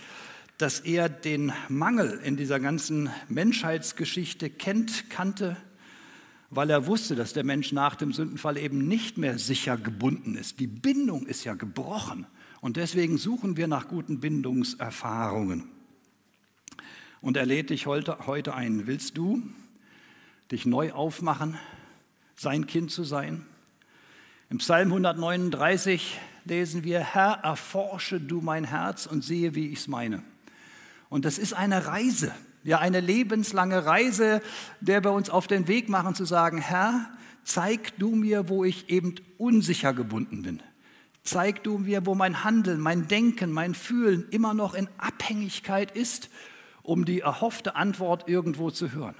dass 0.59 0.81
er 0.81 1.09
den 1.09 1.53
Mangel 1.69 2.21
in 2.25 2.37
dieser 2.37 2.61
ganzen 2.61 3.11
Menschheitsgeschichte 3.29 4.51
kennt, 4.51 5.11
kannte 5.11 5.57
weil 6.51 6.71
er 6.71 6.87
wusste, 6.87 7.17
dass 7.17 7.33
der 7.33 7.45
Mensch 7.45 7.73
nach 7.73 7.97
dem 7.97 8.13
Sündenfall 8.13 8.57
eben 8.57 8.87
nicht 8.87 9.19
mehr 9.19 9.39
sicher 9.39 9.77
gebunden 9.77 10.37
ist. 10.37 10.61
Die 10.61 10.67
Bindung 10.67 11.27
ist 11.27 11.45
ja 11.45 11.55
gebrochen 11.55 12.27
und 12.61 12.77
deswegen 12.77 13.19
suchen 13.19 13.57
wir 13.57 13.67
nach 13.67 13.89
guten 13.89 14.21
Bindungserfahrungen. 14.21 15.65
Und 17.21 17.37
er 17.37 17.47
lädt 17.47 17.71
dich 17.71 17.87
heute, 17.87 18.27
heute 18.27 18.55
ein. 18.55 18.87
Willst 18.87 19.17
du 19.17 19.43
dich 20.51 20.67
neu 20.67 20.93
aufmachen, 20.93 21.59
sein 22.35 22.67
Kind 22.67 22.91
zu 22.91 23.05
sein? 23.05 23.47
Im 24.51 24.59
Psalm 24.59 24.89
139 24.89 26.21
lesen 26.45 26.85
wir, 26.85 27.01
Herr, 27.01 27.41
erforsche 27.43 28.21
du 28.21 28.41
mein 28.41 28.65
Herz 28.65 29.07
und 29.07 29.25
sehe, 29.25 29.55
wie 29.55 29.69
ich 29.69 29.81
es 29.81 29.89
meine. 29.89 30.23
Und 31.09 31.25
das 31.25 31.39
ist 31.39 31.53
eine 31.53 31.87
Reise. 31.87 32.35
Ja, 32.63 32.79
eine 32.79 33.01
lebenslange 33.01 33.87
Reise, 33.87 34.43
der 34.81 35.03
wir 35.05 35.13
uns 35.13 35.31
auf 35.31 35.47
den 35.47 35.69
Weg 35.69 35.89
machen 35.89 36.15
zu 36.15 36.25
sagen, 36.25 36.59
Herr, 36.59 37.09
zeig 37.45 37.97
du 37.99 38.15
mir, 38.15 38.49
wo 38.49 38.65
ich 38.65 38.91
eben 38.91 39.15
unsicher 39.39 39.95
gebunden 39.95 40.43
bin. 40.43 40.63
Zeig 41.23 41.65
du 41.65 41.79
mir, 41.79 42.07
wo 42.07 42.15
mein 42.15 42.45
Handeln, 42.45 42.81
mein 42.81 43.09
Denken, 43.09 43.53
mein 43.53 43.75
Fühlen 43.75 44.29
immer 44.31 44.53
noch 44.53 44.75
in 44.75 44.89
Abhängigkeit 44.99 45.91
ist, 45.93 46.29
um 46.87 47.05
die 47.05 47.21
erhoffte 47.21 47.77
Antwort 47.77 48.29
irgendwo 48.29 48.71
zu 48.71 48.93
hören. 48.93 49.15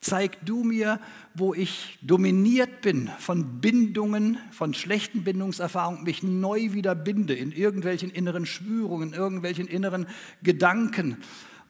Zeig 0.00 0.44
du 0.46 0.64
mir, 0.64 0.98
wo 1.34 1.52
ich 1.52 1.98
dominiert 2.00 2.80
bin 2.80 3.10
von 3.18 3.60
Bindungen, 3.60 4.38
von 4.50 4.72
schlechten 4.72 5.24
Bindungserfahrungen, 5.24 6.04
mich 6.04 6.22
neu 6.22 6.72
wieder 6.72 6.94
binde 6.94 7.34
in 7.34 7.52
irgendwelchen 7.52 8.10
inneren 8.10 8.46
Schwürungen, 8.46 9.10
in 9.10 9.14
irgendwelchen 9.14 9.66
inneren 9.66 10.06
Gedanken, 10.42 11.18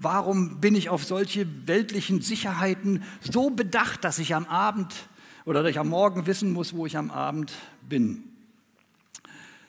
Warum 0.03 0.63
bin 0.63 0.75
ich 0.75 0.89
auf 0.89 1.05
solche 1.05 1.47
weltlichen 1.69 2.23
Sicherheiten 2.23 3.03
so 3.21 3.51
bedacht, 3.51 4.03
dass 4.03 4.19
ich 4.19 4.35
am 4.35 4.47
Abend 4.47 4.95
oder 5.45 5.63
dass 5.63 5.73
ich 5.73 5.79
am 5.79 5.91
Morgen 5.91 6.27
wissen 6.27 6.55
muss, 6.55 6.73
wo 6.73 6.87
ich 6.87 6.97
am 6.97 7.11
Abend 7.11 7.53
bin? 7.87 8.25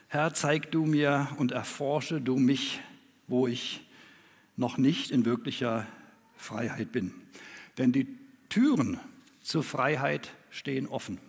Herr, 0.07 0.33
zeig 0.33 0.71
du 0.71 0.85
mir 0.85 1.27
und 1.37 1.51
erforsche 1.51 2.21
du 2.21 2.37
mich, 2.37 2.79
wo 3.27 3.45
ich 3.45 3.85
noch 4.55 4.77
nicht 4.77 5.11
in 5.11 5.25
wirklicher 5.25 5.87
Freiheit 6.35 6.91
bin. 6.91 7.13
Denn 7.77 7.91
die 7.91 8.07
Türen 8.49 8.99
zur 9.41 9.63
Freiheit 9.63 10.31
stehen 10.49 10.87
offen. 10.87 11.19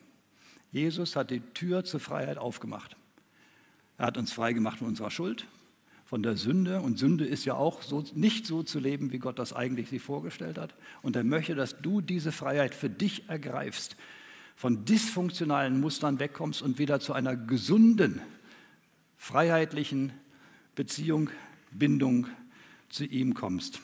Jesus 0.70 1.16
hat 1.16 1.30
die 1.30 1.40
Tür 1.54 1.84
zur 1.84 2.00
Freiheit 2.00 2.38
aufgemacht. 2.38 2.96
Er 3.98 4.06
hat 4.06 4.18
uns 4.18 4.32
frei 4.32 4.52
gemacht 4.52 4.78
von 4.78 4.88
unserer 4.88 5.10
Schuld, 5.10 5.46
von 6.04 6.22
der 6.22 6.36
Sünde. 6.36 6.80
Und 6.80 6.98
Sünde 6.98 7.24
ist 7.24 7.44
ja 7.44 7.54
auch 7.54 7.82
so, 7.82 8.04
nicht 8.14 8.46
so 8.46 8.62
zu 8.62 8.80
leben, 8.80 9.12
wie 9.12 9.18
Gott 9.18 9.38
das 9.38 9.52
eigentlich 9.52 9.90
sich 9.90 10.02
vorgestellt 10.02 10.58
hat. 10.58 10.74
Und 11.02 11.14
er 11.14 11.24
möchte, 11.24 11.54
dass 11.54 11.80
du 11.80 12.00
diese 12.00 12.32
Freiheit 12.32 12.74
für 12.74 12.90
dich 12.90 13.28
ergreifst, 13.28 13.96
von 14.56 14.84
dysfunktionalen 14.84 15.80
Mustern 15.80 16.18
wegkommst 16.18 16.62
und 16.62 16.78
wieder 16.78 17.00
zu 17.00 17.12
einer 17.12 17.36
gesunden, 17.36 18.20
freiheitlichen 19.16 20.12
Beziehung, 20.74 21.30
Bindung 21.70 22.26
zu 22.92 23.04
ihm 23.04 23.34
kommst. 23.34 23.80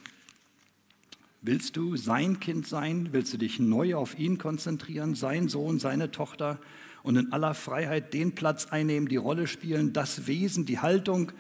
Willst 1.41 1.77
du 1.77 1.97
sein 1.97 2.41
Kind 2.41 2.67
sein? 2.67 3.09
Willst 3.13 3.33
du 3.33 3.39
dich 3.39 3.59
neu 3.59 3.95
auf 3.95 4.19
ihn 4.19 4.39
konzentrieren, 4.39 5.15
sein 5.15 5.49
Sohn, 5.49 5.79
seine 5.79 6.11
Tochter 6.11 6.61
und 7.03 7.17
in 7.17 7.33
aller 7.33 7.55
Freiheit 7.55 8.13
den 8.13 8.35
Platz 8.35 8.67
einnehmen, 8.67 9.09
die 9.09 9.17
Rolle 9.17 9.47
spielen, 9.47 9.93
das 9.93 10.27
Wesen, 10.27 10.67
die 10.67 10.79
Haltung, 10.79 11.33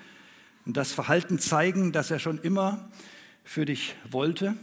und 0.64 0.76
das 0.76 0.92
Verhalten 0.92 1.38
zeigen, 1.38 1.92
das 1.92 2.10
er 2.10 2.18
schon 2.18 2.38
immer 2.38 2.90
für 3.42 3.64
dich 3.64 3.96
wollte. 4.10 4.54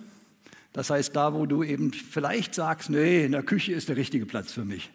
Das 0.72 0.92
heißt, 0.92 1.16
da, 1.16 1.34
wo 1.34 1.48
du 1.48 1.64
eben 1.64 1.94
vielleicht 1.94 2.54
sagst, 2.54 2.92
nee, 2.92 3.26
in 3.26 3.32
der 3.32 3.42
Küche 3.42 3.74
ist 3.74 3.90
der 3.90 3.98
richtige 3.98 4.28
Platz 4.28 4.52
für 4.52 4.66
mich. 4.66 4.92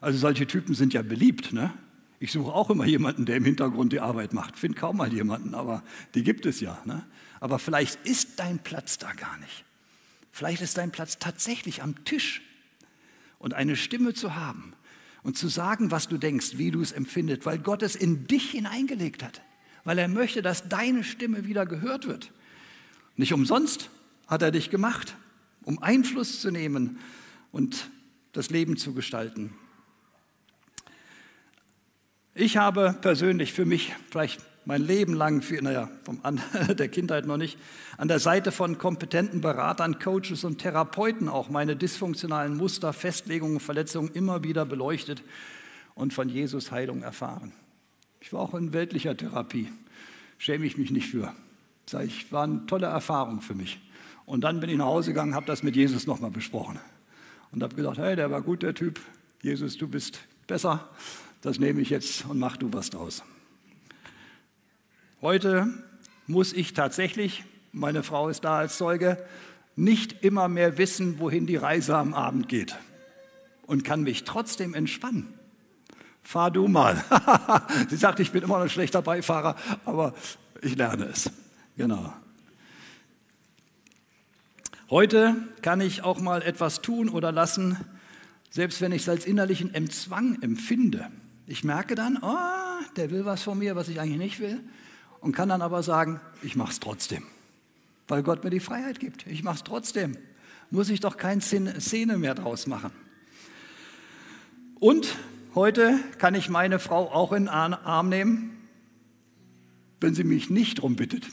Also 0.00 0.18
solche 0.18 0.46
Typen 0.46 0.74
sind 0.74 0.94
ja 0.94 1.02
beliebt. 1.02 1.52
Ne? 1.52 1.70
Ich 2.18 2.32
suche 2.32 2.50
auch 2.50 2.70
immer 2.70 2.86
jemanden, 2.86 3.26
der 3.26 3.36
im 3.36 3.44
Hintergrund 3.44 3.92
die 3.92 4.00
Arbeit 4.00 4.32
macht. 4.32 4.58
Finde 4.58 4.78
kaum 4.78 4.96
mal 4.96 5.12
jemanden, 5.12 5.54
aber 5.54 5.82
die 6.14 6.22
gibt 6.22 6.46
es 6.46 6.60
ja. 6.60 6.80
Ne? 6.86 7.04
Aber 7.44 7.58
vielleicht 7.58 8.06
ist 8.06 8.38
dein 8.38 8.58
Platz 8.58 8.96
da 8.96 9.12
gar 9.12 9.36
nicht. 9.36 9.66
Vielleicht 10.32 10.62
ist 10.62 10.78
dein 10.78 10.90
Platz 10.90 11.18
tatsächlich 11.18 11.82
am 11.82 12.02
Tisch 12.06 12.40
und 13.38 13.52
eine 13.52 13.76
Stimme 13.76 14.14
zu 14.14 14.34
haben 14.34 14.72
und 15.22 15.36
zu 15.36 15.48
sagen, 15.48 15.90
was 15.90 16.08
du 16.08 16.16
denkst, 16.16 16.56
wie 16.56 16.70
du 16.70 16.80
es 16.80 16.90
empfindest, 16.90 17.44
weil 17.44 17.58
Gott 17.58 17.82
es 17.82 17.96
in 17.96 18.26
dich 18.26 18.52
hineingelegt 18.52 19.22
hat, 19.22 19.42
weil 19.84 19.98
er 19.98 20.08
möchte, 20.08 20.40
dass 20.40 20.70
deine 20.70 21.04
Stimme 21.04 21.44
wieder 21.44 21.66
gehört 21.66 22.06
wird. 22.06 22.32
Nicht 23.16 23.34
umsonst 23.34 23.90
hat 24.26 24.40
er 24.40 24.50
dich 24.50 24.70
gemacht, 24.70 25.14
um 25.64 25.82
Einfluss 25.82 26.40
zu 26.40 26.50
nehmen 26.50 26.98
und 27.52 27.90
das 28.32 28.48
Leben 28.48 28.78
zu 28.78 28.94
gestalten. 28.94 29.52
Ich 32.34 32.56
habe 32.56 32.96
persönlich 33.02 33.52
für 33.52 33.66
mich 33.66 33.92
vielleicht 34.10 34.40
mein 34.66 34.82
Leben 34.82 35.14
lang, 35.14 35.42
für, 35.42 35.60
naja, 35.62 35.90
vom 36.04 36.20
an, 36.22 36.40
der 36.78 36.88
Kindheit 36.88 37.26
noch 37.26 37.36
nicht, 37.36 37.58
an 37.96 38.08
der 38.08 38.18
Seite 38.18 38.52
von 38.52 38.78
kompetenten 38.78 39.40
Beratern, 39.40 39.98
Coaches 39.98 40.44
und 40.44 40.58
Therapeuten 40.58 41.28
auch 41.28 41.48
meine 41.48 41.76
dysfunktionalen 41.76 42.56
Muster, 42.56 42.92
Festlegungen, 42.92 43.60
Verletzungen 43.60 44.10
immer 44.12 44.42
wieder 44.42 44.64
beleuchtet 44.64 45.22
und 45.94 46.12
von 46.12 46.28
Jesus 46.28 46.70
Heilung 46.70 47.02
erfahren. 47.02 47.52
Ich 48.20 48.32
war 48.32 48.40
auch 48.40 48.54
in 48.54 48.72
weltlicher 48.72 49.16
Therapie, 49.16 49.70
schäme 50.38 50.64
ich 50.64 50.78
mich 50.78 50.90
nicht 50.90 51.10
für. 51.10 51.32
Ich, 52.02 52.32
war 52.32 52.44
eine 52.44 52.64
tolle 52.66 52.86
Erfahrung 52.86 53.42
für 53.42 53.54
mich. 53.54 53.78
Und 54.24 54.42
dann 54.42 54.60
bin 54.60 54.70
ich 54.70 54.78
nach 54.78 54.86
Hause 54.86 55.10
gegangen, 55.10 55.34
habe 55.34 55.46
das 55.46 55.62
mit 55.62 55.76
Jesus 55.76 56.06
nochmal 56.06 56.30
besprochen 56.30 56.78
und 57.52 57.62
habe 57.62 57.74
gesagt, 57.74 57.98
hey, 57.98 58.16
der 58.16 58.30
war 58.30 58.40
gut, 58.40 58.62
der 58.62 58.74
Typ. 58.74 58.98
Jesus, 59.42 59.76
du 59.76 59.86
bist 59.86 60.20
besser. 60.46 60.88
Das 61.42 61.58
nehme 61.58 61.82
ich 61.82 61.90
jetzt 61.90 62.24
und 62.24 62.38
mach 62.38 62.56
du 62.56 62.72
was 62.72 62.88
draus. 62.88 63.22
Heute 65.24 65.72
muss 66.26 66.52
ich 66.52 66.74
tatsächlich, 66.74 67.44
meine 67.72 68.02
Frau 68.02 68.28
ist 68.28 68.44
da 68.44 68.58
als 68.58 68.76
Zeuge, 68.76 69.16
nicht 69.74 70.22
immer 70.22 70.48
mehr 70.48 70.76
wissen, 70.76 71.18
wohin 71.18 71.46
die 71.46 71.56
Reise 71.56 71.96
am 71.96 72.12
Abend 72.12 72.46
geht 72.46 72.76
und 73.66 73.84
kann 73.84 74.02
mich 74.02 74.24
trotzdem 74.24 74.74
entspannen. 74.74 75.32
Fahr 76.22 76.50
du 76.50 76.68
mal. 76.68 77.02
Sie 77.88 77.96
sagt, 77.96 78.20
ich 78.20 78.32
bin 78.32 78.42
immer 78.42 78.58
noch 78.58 78.64
ein 78.64 78.68
schlechter 78.68 79.00
Beifahrer, 79.00 79.56
aber 79.86 80.12
ich 80.60 80.76
lerne 80.76 81.06
es. 81.06 81.30
Genau. 81.78 82.12
Heute 84.90 85.36
kann 85.62 85.80
ich 85.80 86.02
auch 86.02 86.20
mal 86.20 86.42
etwas 86.42 86.82
tun 86.82 87.08
oder 87.08 87.32
lassen, 87.32 87.78
selbst 88.50 88.82
wenn 88.82 88.92
ich 88.92 89.00
es 89.00 89.08
als 89.08 89.24
innerlichen 89.24 89.72
Entzwang 89.72 90.42
empfinde. 90.42 91.10
Ich 91.46 91.64
merke 91.64 91.94
dann, 91.94 92.18
oh, 92.20 92.84
der 92.98 93.10
will 93.10 93.24
was 93.24 93.42
von 93.42 93.58
mir, 93.58 93.74
was 93.74 93.88
ich 93.88 94.00
eigentlich 94.00 94.18
nicht 94.18 94.40
will, 94.40 94.60
und 95.24 95.32
kann 95.32 95.48
dann 95.48 95.62
aber 95.62 95.82
sagen, 95.82 96.20
ich 96.42 96.54
mache 96.54 96.72
es 96.72 96.80
trotzdem, 96.80 97.22
weil 98.08 98.22
Gott 98.22 98.44
mir 98.44 98.50
die 98.50 98.60
Freiheit 98.60 99.00
gibt. 99.00 99.26
Ich 99.26 99.42
mache 99.42 99.56
es 99.56 99.64
trotzdem. 99.64 100.18
Muss 100.70 100.90
ich 100.90 101.00
doch 101.00 101.16
keine 101.16 101.40
Szene 101.40 102.18
mehr 102.18 102.34
draus 102.34 102.66
machen. 102.66 102.90
Und 104.78 105.16
heute 105.54 105.98
kann 106.18 106.34
ich 106.34 106.50
meine 106.50 106.78
Frau 106.78 107.10
auch 107.10 107.32
in 107.32 107.44
den 107.44 107.48
Arm 107.48 108.10
nehmen, 108.10 108.68
wenn 109.98 110.14
sie 110.14 110.24
mich 110.24 110.50
nicht 110.50 110.78
darum 110.78 110.94
bittet 110.94 111.26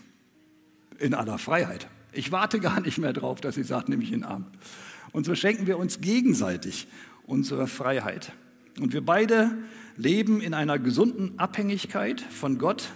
in 0.98 1.14
aller 1.14 1.38
Freiheit. 1.38 1.90
Ich 2.14 2.32
warte 2.32 2.62
gar 2.62 2.80
nicht 2.80 2.98
mehr 2.98 3.12
drauf, 3.12 3.42
dass 3.42 3.56
sie 3.56 3.64
sagt, 3.64 3.90
nehme 3.90 4.04
ich 4.04 4.14
in 4.14 4.22
den 4.22 4.30
Arm. 4.30 4.48
Und 5.12 5.26
so 5.26 5.36
schenken 5.36 5.68
wir 5.68 5.78
uns 5.78 6.00
gegenseitig 6.00 6.88
unsere 7.26 7.68
Freiheit. 7.68 8.32
Und 8.80 8.94
wir 8.94 9.06
beide 9.06 9.52
leben 9.98 10.40
in 10.40 10.54
einer 10.54 10.80
gesunden 10.80 11.38
Abhängigkeit 11.40 12.22
von 12.22 12.58
Gott. 12.58 12.94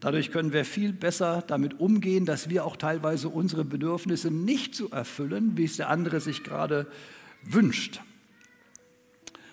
Dadurch 0.00 0.30
können 0.30 0.54
wir 0.54 0.64
viel 0.64 0.94
besser 0.94 1.44
damit 1.46 1.78
umgehen, 1.78 2.24
dass 2.24 2.48
wir 2.48 2.64
auch 2.64 2.76
teilweise 2.76 3.28
unsere 3.28 3.66
Bedürfnisse 3.66 4.30
nicht 4.30 4.74
so 4.74 4.88
erfüllen, 4.88 5.52
wie 5.56 5.64
es 5.64 5.76
der 5.76 5.90
andere 5.90 6.20
sich 6.20 6.42
gerade 6.42 6.86
wünscht. 7.42 8.00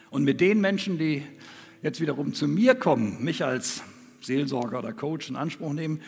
Und 0.09 0.23
mit 0.23 0.39
den 0.39 0.61
Menschen, 0.61 0.97
die 0.97 1.23
jetzt 1.81 1.99
wiederum 1.99 2.33
zu 2.33 2.47
mir 2.47 2.75
kommen, 2.75 3.23
mich 3.23 3.43
als 3.43 3.83
Seelsorger 4.21 4.79
oder 4.79 4.93
Coach 4.93 5.29
in 5.29 5.35
Anspruch 5.35 5.73
nehmen, 5.73 6.01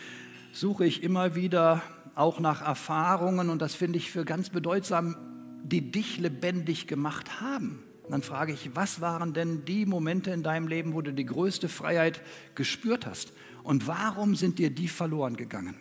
suche 0.53 0.85
ich 0.85 1.03
immer 1.03 1.35
wieder 1.35 1.81
auch 2.15 2.39
nach 2.39 2.61
Erfahrungen 2.61 3.49
und 3.49 3.61
das 3.61 3.75
finde 3.75 3.97
ich 3.97 4.09
für 4.09 4.25
ganz 4.25 4.49
bedeutsam, 4.49 5.15
die 5.63 5.91
dich 5.91 6.17
lebendig 6.17 6.87
gemacht 6.87 7.41
haben. 7.41 7.83
dann 8.09 8.21
frage 8.23 8.53
ich, 8.53 8.71
was 8.73 9.01
waren 9.01 9.33
denn 9.33 9.65
die 9.65 9.85
Momente 9.85 10.31
in 10.31 10.43
deinem 10.43 10.67
Leben, 10.67 10.93
wo 10.93 11.01
du 11.01 11.13
die 11.13 11.25
größte 11.25 11.69
Freiheit 11.69 12.21
gespürt 12.55 13.05
hast? 13.05 13.33
Und 13.63 13.87
warum 13.87 14.35
sind 14.35 14.59
dir 14.59 14.69
die 14.69 14.87
verloren 14.87 15.35
gegangen? 15.35 15.75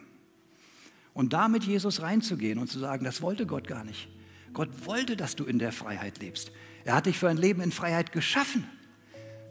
Und 1.15 1.33
da 1.33 1.49
mit 1.49 1.65
Jesus 1.65 2.03
reinzugehen 2.03 2.59
und 2.59 2.69
zu 2.69 2.79
sagen, 2.79 3.05
das 3.05 3.23
wollte 3.23 3.47
Gott 3.47 3.67
gar 3.67 3.85
nicht. 3.85 4.09
Gott 4.53 4.87
wollte, 4.87 5.17
dass 5.17 5.37
du 5.37 5.45
in 5.45 5.59
der 5.59 5.73
Freiheit 5.73 6.19
lebst. 6.21 6.53
Er 6.85 6.95
hat 6.95 7.07
dich 7.07 7.19
für 7.19 7.29
ein 7.29 7.37
Leben 7.37 7.61
in 7.61 7.73
Freiheit 7.73 8.13
geschaffen. 8.13 8.65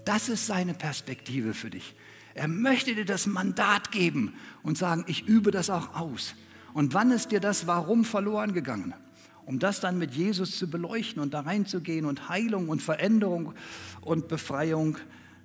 Das 0.06 0.30
ist 0.30 0.48
seine 0.48 0.74
Perspektive 0.74 1.54
für 1.54 1.70
dich. 1.70 1.96
Er 2.34 2.48
möchte 2.48 2.96
dir 2.96 3.06
das 3.06 3.26
Mandat 3.26 3.92
geben 3.92 4.34
und 4.64 4.78
sagen, 4.78 5.04
ich 5.08 5.28
übe 5.28 5.52
das 5.52 5.70
auch 5.70 5.96
aus. 5.96 6.36
Und 6.74 6.94
wann 6.94 7.12
ist 7.12 7.32
dir 7.32 7.40
das 7.40 7.68
Warum 7.68 8.06
verloren 8.06 8.54
gegangen? 8.54 8.94
Um 9.46 9.60
das 9.60 9.80
dann 9.80 9.98
mit 9.98 10.14
Jesus 10.14 10.58
zu 10.58 10.70
beleuchten 10.70 11.22
und 11.22 11.34
da 11.34 11.42
reinzugehen 11.42 12.06
und 12.06 12.30
Heilung 12.30 12.70
und 12.70 12.82
Veränderung 12.82 13.54
und 14.02 14.28
Befreiung 14.28 14.98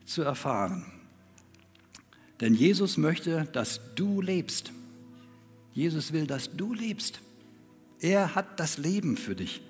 zu 0.05 0.23
erfahren. 0.23 0.85
Denn 2.43 2.55
Jesus 2.55 2.99
möchte, 2.99 3.47
dass 3.53 3.81
du 3.95 4.21
lebst. 4.21 4.73
Jesus 5.73 6.13
will, 6.13 6.27
dass 6.27 6.55
du 6.55 6.75
lebst. 6.75 7.21
Er 8.01 8.35
hat 8.35 8.59
das 8.59 8.79
Leben 8.79 9.17
für 9.17 9.37
dich. 9.37 9.63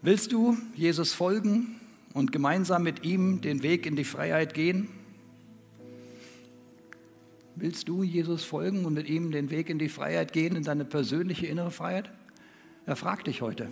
Willst 0.00 0.32
du 0.32 0.56
Jesus 0.74 1.12
folgen 1.12 1.78
und 2.14 2.32
gemeinsam 2.32 2.82
mit 2.82 3.04
ihm 3.04 3.42
den 3.42 3.62
Weg 3.62 3.84
in 3.84 3.94
die 3.94 4.04
Freiheit 4.04 4.54
gehen? 4.54 4.88
Willst 7.56 7.88
du 7.88 8.02
Jesus 8.02 8.42
folgen 8.42 8.86
und 8.86 8.94
mit 8.94 9.06
ihm 9.06 9.30
den 9.30 9.50
Weg 9.50 9.68
in 9.68 9.78
die 9.78 9.90
Freiheit 9.90 10.32
gehen, 10.32 10.56
in 10.56 10.62
deine 10.62 10.86
persönliche 10.86 11.46
innere 11.46 11.70
Freiheit? 11.70 12.10
Er 12.86 12.96
fragt 12.96 13.26
dich 13.26 13.42
heute, 13.42 13.68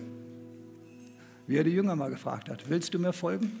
wie 1.47 1.57
er 1.57 1.63
die 1.63 1.71
Jünger 1.71 1.95
mal 1.95 2.11
gefragt 2.11 2.49
hat. 2.49 2.69
Willst 2.69 2.93
du 2.93 2.99
mir 2.99 3.13
folgen? 3.13 3.59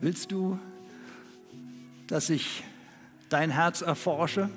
Willst 0.00 0.32
du, 0.32 0.58
dass 2.08 2.30
ich 2.30 2.64
dein 3.28 3.50
Herz 3.50 3.82
erforsche, 3.82 4.48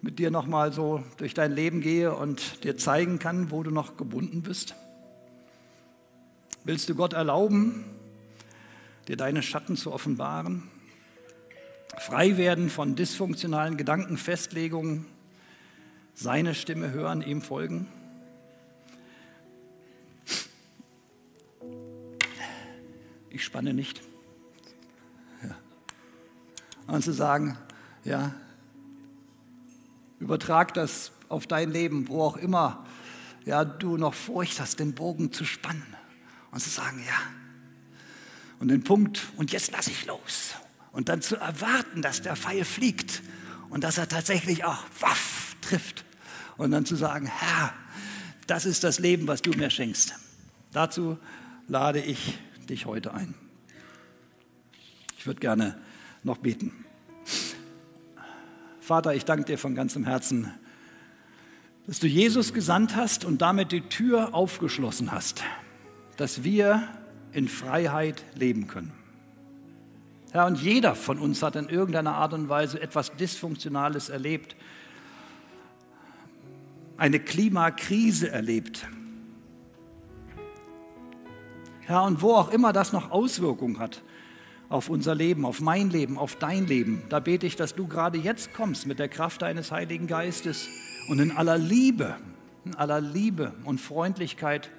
mit 0.00 0.18
dir 0.18 0.30
nochmal 0.30 0.72
so 0.72 1.04
durch 1.18 1.34
dein 1.34 1.52
Leben 1.52 1.80
gehe 1.80 2.14
und 2.14 2.64
dir 2.64 2.76
zeigen 2.76 3.18
kann, 3.18 3.50
wo 3.50 3.62
du 3.62 3.70
noch 3.70 3.96
gebunden 3.96 4.42
bist? 4.42 4.74
Willst 6.64 6.88
du 6.88 6.94
Gott 6.94 7.12
erlauben, 7.12 7.84
dir 9.08 9.16
deine 9.16 9.42
Schatten 9.42 9.76
zu 9.76 9.92
offenbaren? 9.92 10.62
Frei 11.98 12.36
werden 12.36 12.70
von 12.70 12.96
dysfunktionalen 12.96 13.76
Gedankenfestlegungen, 13.76 15.06
seine 16.14 16.54
Stimme 16.54 16.92
hören, 16.92 17.20
ihm 17.20 17.42
folgen. 17.42 17.86
Ich 23.28 23.44
spanne 23.44 23.74
nicht. 23.74 24.00
Und 26.86 27.02
zu 27.02 27.12
sagen, 27.12 27.58
ja, 28.04 28.34
übertrag 30.18 30.74
das 30.74 31.12
auf 31.28 31.46
dein 31.46 31.70
Leben, 31.72 32.08
wo 32.08 32.22
auch 32.22 32.36
immer 32.36 32.86
ja, 33.44 33.64
du 33.64 33.96
noch 33.96 34.14
Furcht 34.14 34.60
hast, 34.60 34.80
den 34.80 34.94
Bogen 34.94 35.32
zu 35.32 35.44
spannen 35.44 35.86
und 36.50 36.60
zu 36.60 36.70
sagen, 36.70 37.02
ja, 37.06 37.18
und 38.58 38.68
den 38.68 38.82
Punkt, 38.82 39.26
und 39.36 39.52
jetzt 39.52 39.72
lasse 39.72 39.90
ich 39.90 40.06
los 40.06 40.54
und 40.92 41.08
dann 41.08 41.20
zu 41.20 41.36
erwarten, 41.36 42.02
dass 42.02 42.22
der 42.22 42.36
Pfeil 42.36 42.64
fliegt 42.64 43.22
und 43.68 43.84
dass 43.84 43.98
er 43.98 44.08
tatsächlich 44.08 44.64
auch 44.64 44.82
waff 45.00 45.56
trifft 45.60 46.04
und 46.56 46.70
dann 46.70 46.86
zu 46.86 46.96
sagen, 46.96 47.26
Herr, 47.26 47.72
das 48.46 48.64
ist 48.64 48.84
das 48.84 48.98
Leben, 48.98 49.28
was 49.28 49.42
du 49.42 49.50
mir 49.50 49.70
schenkst. 49.70 50.14
Dazu 50.72 51.18
lade 51.68 52.00
ich 52.00 52.38
dich 52.68 52.86
heute 52.86 53.12
ein. 53.12 53.34
Ich 55.18 55.26
würde 55.26 55.40
gerne 55.40 55.78
noch 56.26 56.38
beten. 56.38 56.72
Vater, 58.80 59.14
ich 59.14 59.24
danke 59.24 59.44
dir 59.44 59.58
von 59.58 59.74
ganzem 59.74 60.04
Herzen, 60.04 60.52
dass 61.86 62.00
du 62.00 62.06
Jesus 62.06 62.52
gesandt 62.52 62.96
hast 62.96 63.24
und 63.24 63.40
damit 63.40 63.72
die 63.72 63.82
Tür 63.82 64.34
aufgeschlossen 64.34 65.12
hast, 65.12 65.44
dass 66.16 66.42
wir 66.44 66.86
in 67.32 67.48
Freiheit 67.48 68.24
leben 68.34 68.66
können. 68.66 68.92
Ja, 70.34 70.46
und 70.46 70.60
jeder 70.60 70.94
von 70.94 71.18
uns 71.18 71.42
hat 71.42 71.56
in 71.56 71.68
irgendeiner 71.68 72.14
Art 72.14 72.32
und 72.32 72.48
Weise 72.48 72.80
etwas 72.82 73.14
Dysfunktionales 73.16 74.08
erlebt, 74.08 74.56
eine 76.96 77.20
Klimakrise 77.20 78.30
erlebt. 78.30 78.86
Ja, 81.88 82.00
und 82.00 82.20
wo 82.20 82.34
auch 82.34 82.50
immer 82.50 82.72
das 82.72 82.92
noch 82.92 83.10
Auswirkungen 83.12 83.78
hat 83.78 84.02
auf 84.68 84.88
unser 84.88 85.14
Leben, 85.14 85.44
auf 85.44 85.60
mein 85.60 85.90
Leben, 85.90 86.18
auf 86.18 86.36
dein 86.36 86.66
Leben, 86.66 87.02
da 87.08 87.20
bete 87.20 87.46
ich, 87.46 87.56
dass 87.56 87.74
du 87.74 87.86
gerade 87.86 88.18
jetzt 88.18 88.52
kommst 88.52 88.86
mit 88.86 88.98
der 88.98 89.08
Kraft 89.08 89.42
deines 89.42 89.70
Heiligen 89.70 90.06
Geistes 90.06 90.68
und 91.08 91.20
in 91.20 91.30
aller 91.30 91.58
Liebe, 91.58 92.16
in 92.64 92.74
aller 92.74 93.00
Liebe 93.00 93.52
und 93.64 93.80
Freundlichkeit 93.80 94.70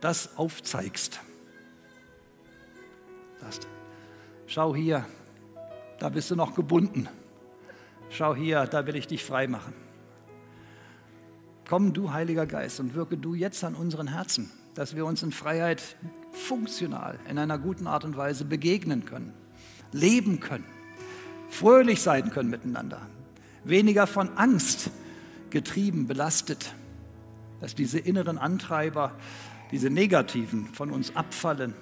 das 0.00 0.36
aufzeigst. 0.36 1.20
Sagst, 3.40 3.68
schau 4.46 4.74
hier, 4.74 5.06
da 5.98 6.08
bist 6.08 6.30
du 6.30 6.36
noch 6.36 6.54
gebunden. 6.54 7.08
Schau 8.10 8.34
hier, 8.34 8.66
da 8.66 8.86
will 8.86 8.96
ich 8.96 9.06
dich 9.06 9.24
frei 9.24 9.46
machen. 9.46 9.72
Komm 11.68 11.92
du, 11.92 12.12
Heiliger 12.12 12.46
Geist, 12.46 12.80
und 12.80 12.94
wirke 12.94 13.16
du 13.16 13.34
jetzt 13.34 13.62
an 13.64 13.74
unseren 13.74 14.08
Herzen, 14.08 14.50
dass 14.74 14.96
wir 14.96 15.04
uns 15.04 15.22
in 15.22 15.32
Freiheit 15.32 15.96
funktional, 16.32 17.18
in 17.28 17.38
einer 17.38 17.58
guten 17.58 17.86
Art 17.86 18.04
und 18.04 18.16
Weise 18.16 18.44
begegnen 18.44 19.04
können, 19.04 19.32
leben 19.92 20.40
können, 20.40 20.64
fröhlich 21.50 22.00
sein 22.00 22.30
können 22.30 22.50
miteinander, 22.50 23.00
weniger 23.64 24.06
von 24.06 24.36
Angst 24.36 24.90
getrieben, 25.50 26.06
belastet, 26.06 26.74
dass 27.60 27.74
diese 27.74 27.98
inneren 27.98 28.38
Antreiber, 28.38 29.12
diese 29.70 29.90
negativen 29.90 30.66
von 30.66 30.90
uns 30.90 31.14
abfallen 31.14 31.74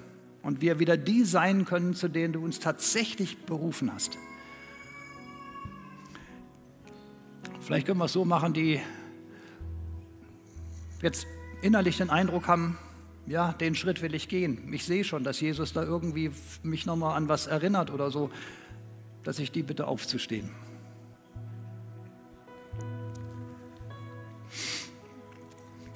und 0.43 0.61
wir 0.61 0.79
wieder 0.79 0.97
die 0.97 1.23
sein 1.23 1.65
können, 1.65 1.93
zu 1.93 2.09
denen 2.09 2.33
du 2.33 2.43
uns 2.43 2.59
tatsächlich 2.59 3.45
berufen 3.45 3.93
hast. 3.93 4.17
Vielleicht 7.61 7.87
können 7.87 7.99
wir 7.99 8.05
es 8.05 8.13
so 8.13 8.25
machen, 8.25 8.53
die 8.53 8.81
jetzt 11.01 11.25
innerlich 11.61 11.97
den 11.97 12.09
Eindruck 12.09 12.47
haben, 12.47 12.77
ja, 13.27 13.53
den 13.53 13.75
Schritt 13.75 14.01
will 14.01 14.15
ich 14.15 14.27
gehen. 14.27 14.73
Ich 14.73 14.85
sehe 14.85 15.03
schon, 15.03 15.23
dass 15.23 15.39
Jesus 15.39 15.73
da 15.73 15.83
irgendwie 15.83 16.31
mich 16.63 16.85
nochmal 16.85 17.15
an 17.15 17.29
was 17.29 17.47
erinnert 17.47 17.91
oder 17.91 18.11
so, 18.11 18.31
dass 19.23 19.39
ich 19.39 19.51
die 19.51 19.63
bitte 19.63 19.87
aufzustehen. 19.87 20.49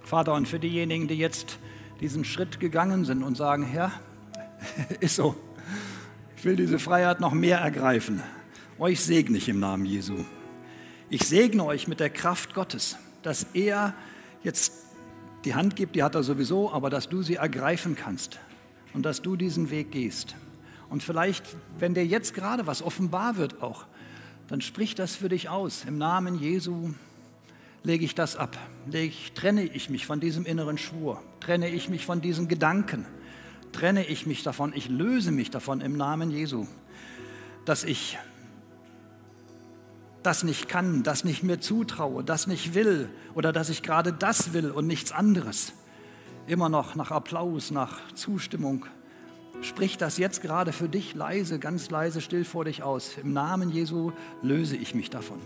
Vater, 0.03 0.33
und 0.33 0.47
für 0.47 0.59
diejenigen, 0.59 1.07
die 1.07 1.17
jetzt 1.17 1.57
diesen 1.99 2.25
Schritt 2.25 2.59
gegangen 2.59 3.05
sind 3.05 3.23
und 3.23 3.35
sagen, 3.35 3.63
Herr, 3.63 3.91
ist 4.99 5.15
so, 5.15 5.35
ich 6.37 6.45
will 6.45 6.55
diese 6.55 6.77
Freiheit 6.77 7.19
noch 7.19 7.33
mehr 7.33 7.57
ergreifen, 7.57 8.21
euch 8.77 9.01
segne 9.01 9.37
ich 9.37 9.49
im 9.49 9.59
Namen 9.59 9.85
Jesu. 9.85 10.15
Ich 11.09 11.23
segne 11.23 11.65
euch 11.65 11.87
mit 11.87 11.99
der 11.99 12.09
Kraft 12.11 12.53
Gottes, 12.53 12.97
dass 13.23 13.47
er 13.53 13.95
jetzt 14.43 14.84
die 15.45 15.55
Hand 15.55 15.75
gibt, 15.75 15.95
die 15.95 16.03
hat 16.03 16.15
er 16.15 16.23
sowieso, 16.23 16.71
aber 16.71 16.89
dass 16.89 17.07
du 17.07 17.21
sie 17.21 17.35
ergreifen 17.35 17.95
kannst 17.95 18.39
und 18.93 19.03
dass 19.03 19.21
du 19.21 19.35
diesen 19.35 19.69
Weg 19.69 19.91
gehst. 19.91 20.35
Und 20.89 21.03
vielleicht, 21.03 21.43
wenn 21.79 21.93
dir 21.93 22.05
jetzt 22.05 22.33
gerade 22.33 22.67
was 22.67 22.81
offenbar 22.81 23.37
wird 23.37 23.61
auch, 23.61 23.85
dann 24.47 24.61
sprich 24.61 24.95
das 24.95 25.15
für 25.15 25.29
dich 25.29 25.49
aus. 25.49 25.85
Im 25.85 25.97
Namen 25.97 26.39
Jesu 26.39 26.93
lege 27.83 28.05
ich 28.05 28.15
das 28.15 28.35
ab. 28.35 28.57
Ich, 28.91 29.33
trenne 29.33 29.63
ich 29.63 29.89
mich 29.89 30.05
von 30.05 30.19
diesem 30.19 30.45
inneren 30.45 30.77
Schwur, 30.77 31.21
trenne 31.39 31.69
ich 31.69 31.89
mich 31.89 32.05
von 32.05 32.21
diesen 32.21 32.47
Gedanken, 32.47 33.05
trenne 33.71 34.05
ich 34.05 34.25
mich 34.25 34.43
davon, 34.43 34.73
ich 34.75 34.89
löse 34.89 35.31
mich 35.31 35.51
davon 35.51 35.81
im 35.81 35.95
Namen 35.95 36.31
Jesu, 36.31 36.67
dass 37.65 37.83
ich 37.83 38.17
das 40.25 40.43
nicht 40.43 40.67
kann, 40.67 41.03
das 41.03 41.23
nicht 41.23 41.43
mir 41.43 41.59
zutraue, 41.59 42.23
das 42.23 42.47
nicht 42.47 42.73
will 42.73 43.09
oder 43.33 43.53
dass 43.53 43.69
ich 43.69 43.83
gerade 43.83 44.11
das 44.13 44.53
will 44.53 44.71
und 44.71 44.87
nichts 44.87 45.11
anderes. 45.11 45.73
Immer 46.47 46.69
noch 46.69 46.95
nach 46.95 47.11
Applaus, 47.11 47.71
nach 47.71 47.99
Zustimmung. 48.13 48.85
Sprich 49.61 49.97
das 49.97 50.17
jetzt 50.17 50.41
gerade 50.41 50.73
für 50.73 50.89
dich 50.89 51.15
leise, 51.15 51.59
ganz 51.59 51.89
leise, 51.89 52.21
still 52.21 52.45
vor 52.45 52.65
dich 52.65 52.83
aus. 52.83 53.17
Im 53.21 53.33
Namen 53.33 53.69
Jesu 53.69 54.11
löse 54.41 54.75
ich 54.75 54.93
mich 54.93 55.09
davon. 55.09 55.39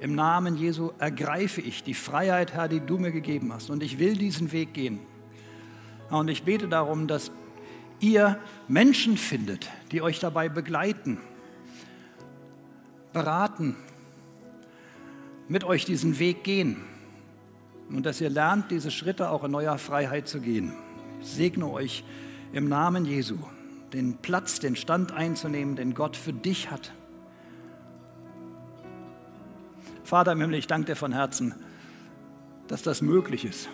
Im 0.00 0.14
Namen 0.14 0.56
Jesu 0.56 0.92
ergreife 0.98 1.60
ich 1.60 1.82
die 1.82 1.94
Freiheit, 1.94 2.54
Herr, 2.54 2.68
die 2.68 2.80
du 2.80 2.98
mir 2.98 3.10
gegeben 3.10 3.52
hast. 3.52 3.68
Und 3.68 3.82
ich 3.82 3.98
will 3.98 4.16
diesen 4.16 4.52
Weg 4.52 4.72
gehen. 4.72 5.00
Und 6.10 6.28
ich 6.28 6.44
bete 6.44 6.68
darum, 6.68 7.08
dass 7.08 7.30
ihr 8.00 8.38
Menschen 8.68 9.16
findet, 9.16 9.68
die 9.90 10.00
euch 10.00 10.20
dabei 10.20 10.48
begleiten, 10.48 11.18
beraten, 13.12 13.76
mit 15.48 15.64
euch 15.64 15.84
diesen 15.84 16.18
Weg 16.18 16.44
gehen 16.44 16.76
und 17.90 18.04
dass 18.04 18.20
ihr 18.20 18.30
lernt, 18.30 18.70
diese 18.70 18.90
Schritte 18.90 19.30
auch 19.30 19.44
in 19.44 19.50
neuer 19.50 19.78
Freiheit 19.78 20.28
zu 20.28 20.40
gehen. 20.40 20.72
Ich 21.20 21.28
segne 21.28 21.70
euch 21.70 22.04
im 22.52 22.68
Namen 22.68 23.04
Jesu, 23.04 23.38
den 23.92 24.18
Platz, 24.18 24.60
den 24.60 24.76
Stand 24.76 25.12
einzunehmen, 25.12 25.76
den 25.76 25.94
Gott 25.94 26.16
für 26.16 26.32
dich 26.32 26.70
hat. 26.70 26.92
Vater 30.04 30.32
im 30.32 30.40
Himmel, 30.40 30.58
ich 30.58 30.66
danke 30.66 30.86
dir 30.86 30.96
von 30.96 31.12
Herzen, 31.12 31.54
dass 32.66 32.82
das 32.82 33.02
möglich 33.02 33.44
ist. 33.44 33.68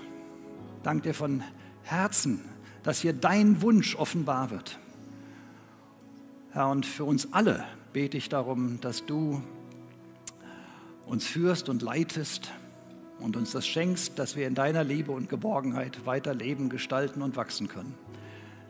Danke 0.83 1.09
dir 1.09 1.15
von 1.15 1.43
Herzen, 1.83 2.41
dass 2.83 3.01
hier 3.01 3.13
dein 3.13 3.63
Wunsch 3.63 3.97
offenbar 3.97 4.51
wird. 4.51 4.79
Herr, 6.51 6.69
und 6.69 6.87
für 6.87 7.05
uns 7.05 7.33
alle 7.33 7.65
bete 7.95 8.17
ich 8.17 8.29
darum, 8.29 8.81
dass 8.81 9.07
du 9.07 9.41
uns 11.07 11.27
führst 11.27 11.69
und 11.69 11.81
leitest 11.81 12.51
und 13.21 13.37
uns 13.37 13.53
das 13.53 13.67
schenkst, 13.67 14.19
dass 14.19 14.35
wir 14.35 14.49
in 14.49 14.57
deiner 14.57 14.83
Liebe 14.83 15.13
und 15.13 15.29
Geborgenheit 15.29 16.05
weiter 16.05 16.35
leben, 16.35 16.69
gestalten 16.69 17.23
und 17.23 17.37
wachsen 17.37 17.69
können. 17.69 17.95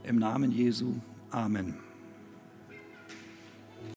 Im 0.05 0.17
Namen 0.17 0.53
Jesu. 0.53 0.97
Amen. 1.31 1.79